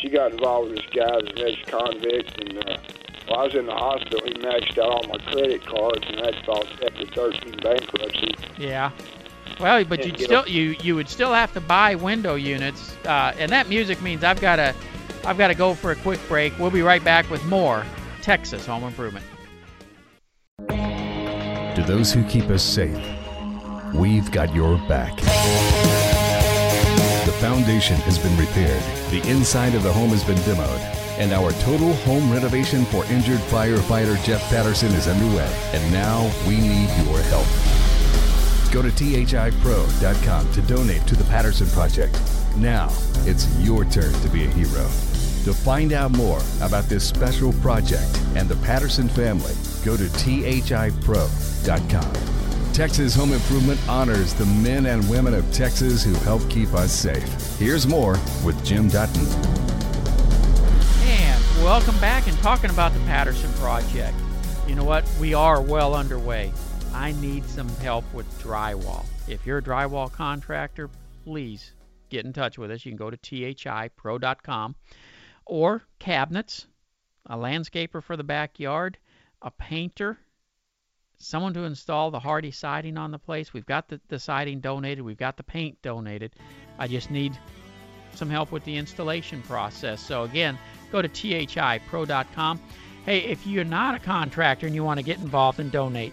[0.00, 2.78] she got involved with this guy, this ex-convict, and uh,
[3.26, 6.26] while I was in the hospital, he maxed out all my credit cards, and I
[6.26, 8.34] had to file Chapter 13 bankruptcy.
[8.58, 8.90] Yeah.
[9.60, 12.94] Well, but you you still know- you you would still have to buy window units,
[13.06, 14.74] uh, and that music means I've got to
[15.24, 16.58] I've got to go for a quick break.
[16.58, 17.84] We'll be right back with more
[18.20, 19.24] Texas Home Improvement.
[20.68, 22.98] To those who keep us safe,
[23.94, 25.16] we've got your back.
[27.24, 30.78] The foundation has been repaired, the inside of the home has been demoed,
[31.18, 35.50] and our total home renovation for injured firefighter Jeff Patterson is underway.
[35.72, 37.46] And now we need your help.
[38.74, 42.20] Go to thipro.com to donate to the Patterson Project.
[42.56, 44.82] Now it's your turn to be a hero.
[45.44, 49.54] To find out more about this special project and the Patterson family,
[49.84, 51.12] go to thipro.com.
[52.72, 57.56] Texas Home Improvement honors the men and women of Texas who help keep us safe.
[57.60, 59.24] Here's more with Jim Dutton.
[61.04, 64.16] And welcome back and talking about the Patterson Project.
[64.66, 65.08] You know what?
[65.20, 66.52] We are well underway.
[66.94, 69.04] I need some help with drywall.
[69.26, 70.88] If you're a drywall contractor,
[71.24, 71.72] please
[72.08, 72.86] get in touch with us.
[72.86, 74.76] You can go to thipro.com
[75.44, 76.66] or cabinets,
[77.26, 78.96] a landscaper for the backyard,
[79.42, 80.18] a painter,
[81.18, 83.52] someone to install the Hardie siding on the place.
[83.52, 86.36] We've got the, the siding donated, we've got the paint donated.
[86.78, 87.36] I just need
[88.14, 90.00] some help with the installation process.
[90.00, 90.56] So again,
[90.92, 92.60] go to thipro.com.
[93.04, 96.12] Hey, if you're not a contractor and you want to get involved and donate,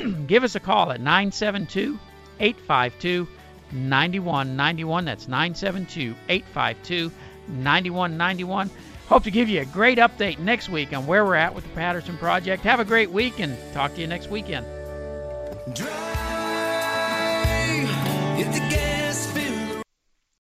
[0.26, 1.98] give us a call at 972
[2.40, 3.28] 852
[3.72, 5.04] 9191.
[5.04, 7.10] That's 972 852
[7.48, 8.70] 9191.
[9.08, 11.70] Hope to give you a great update next week on where we're at with the
[11.70, 12.62] Patterson Project.
[12.64, 14.66] Have a great week and talk to you next weekend.
[15.74, 16.25] Drive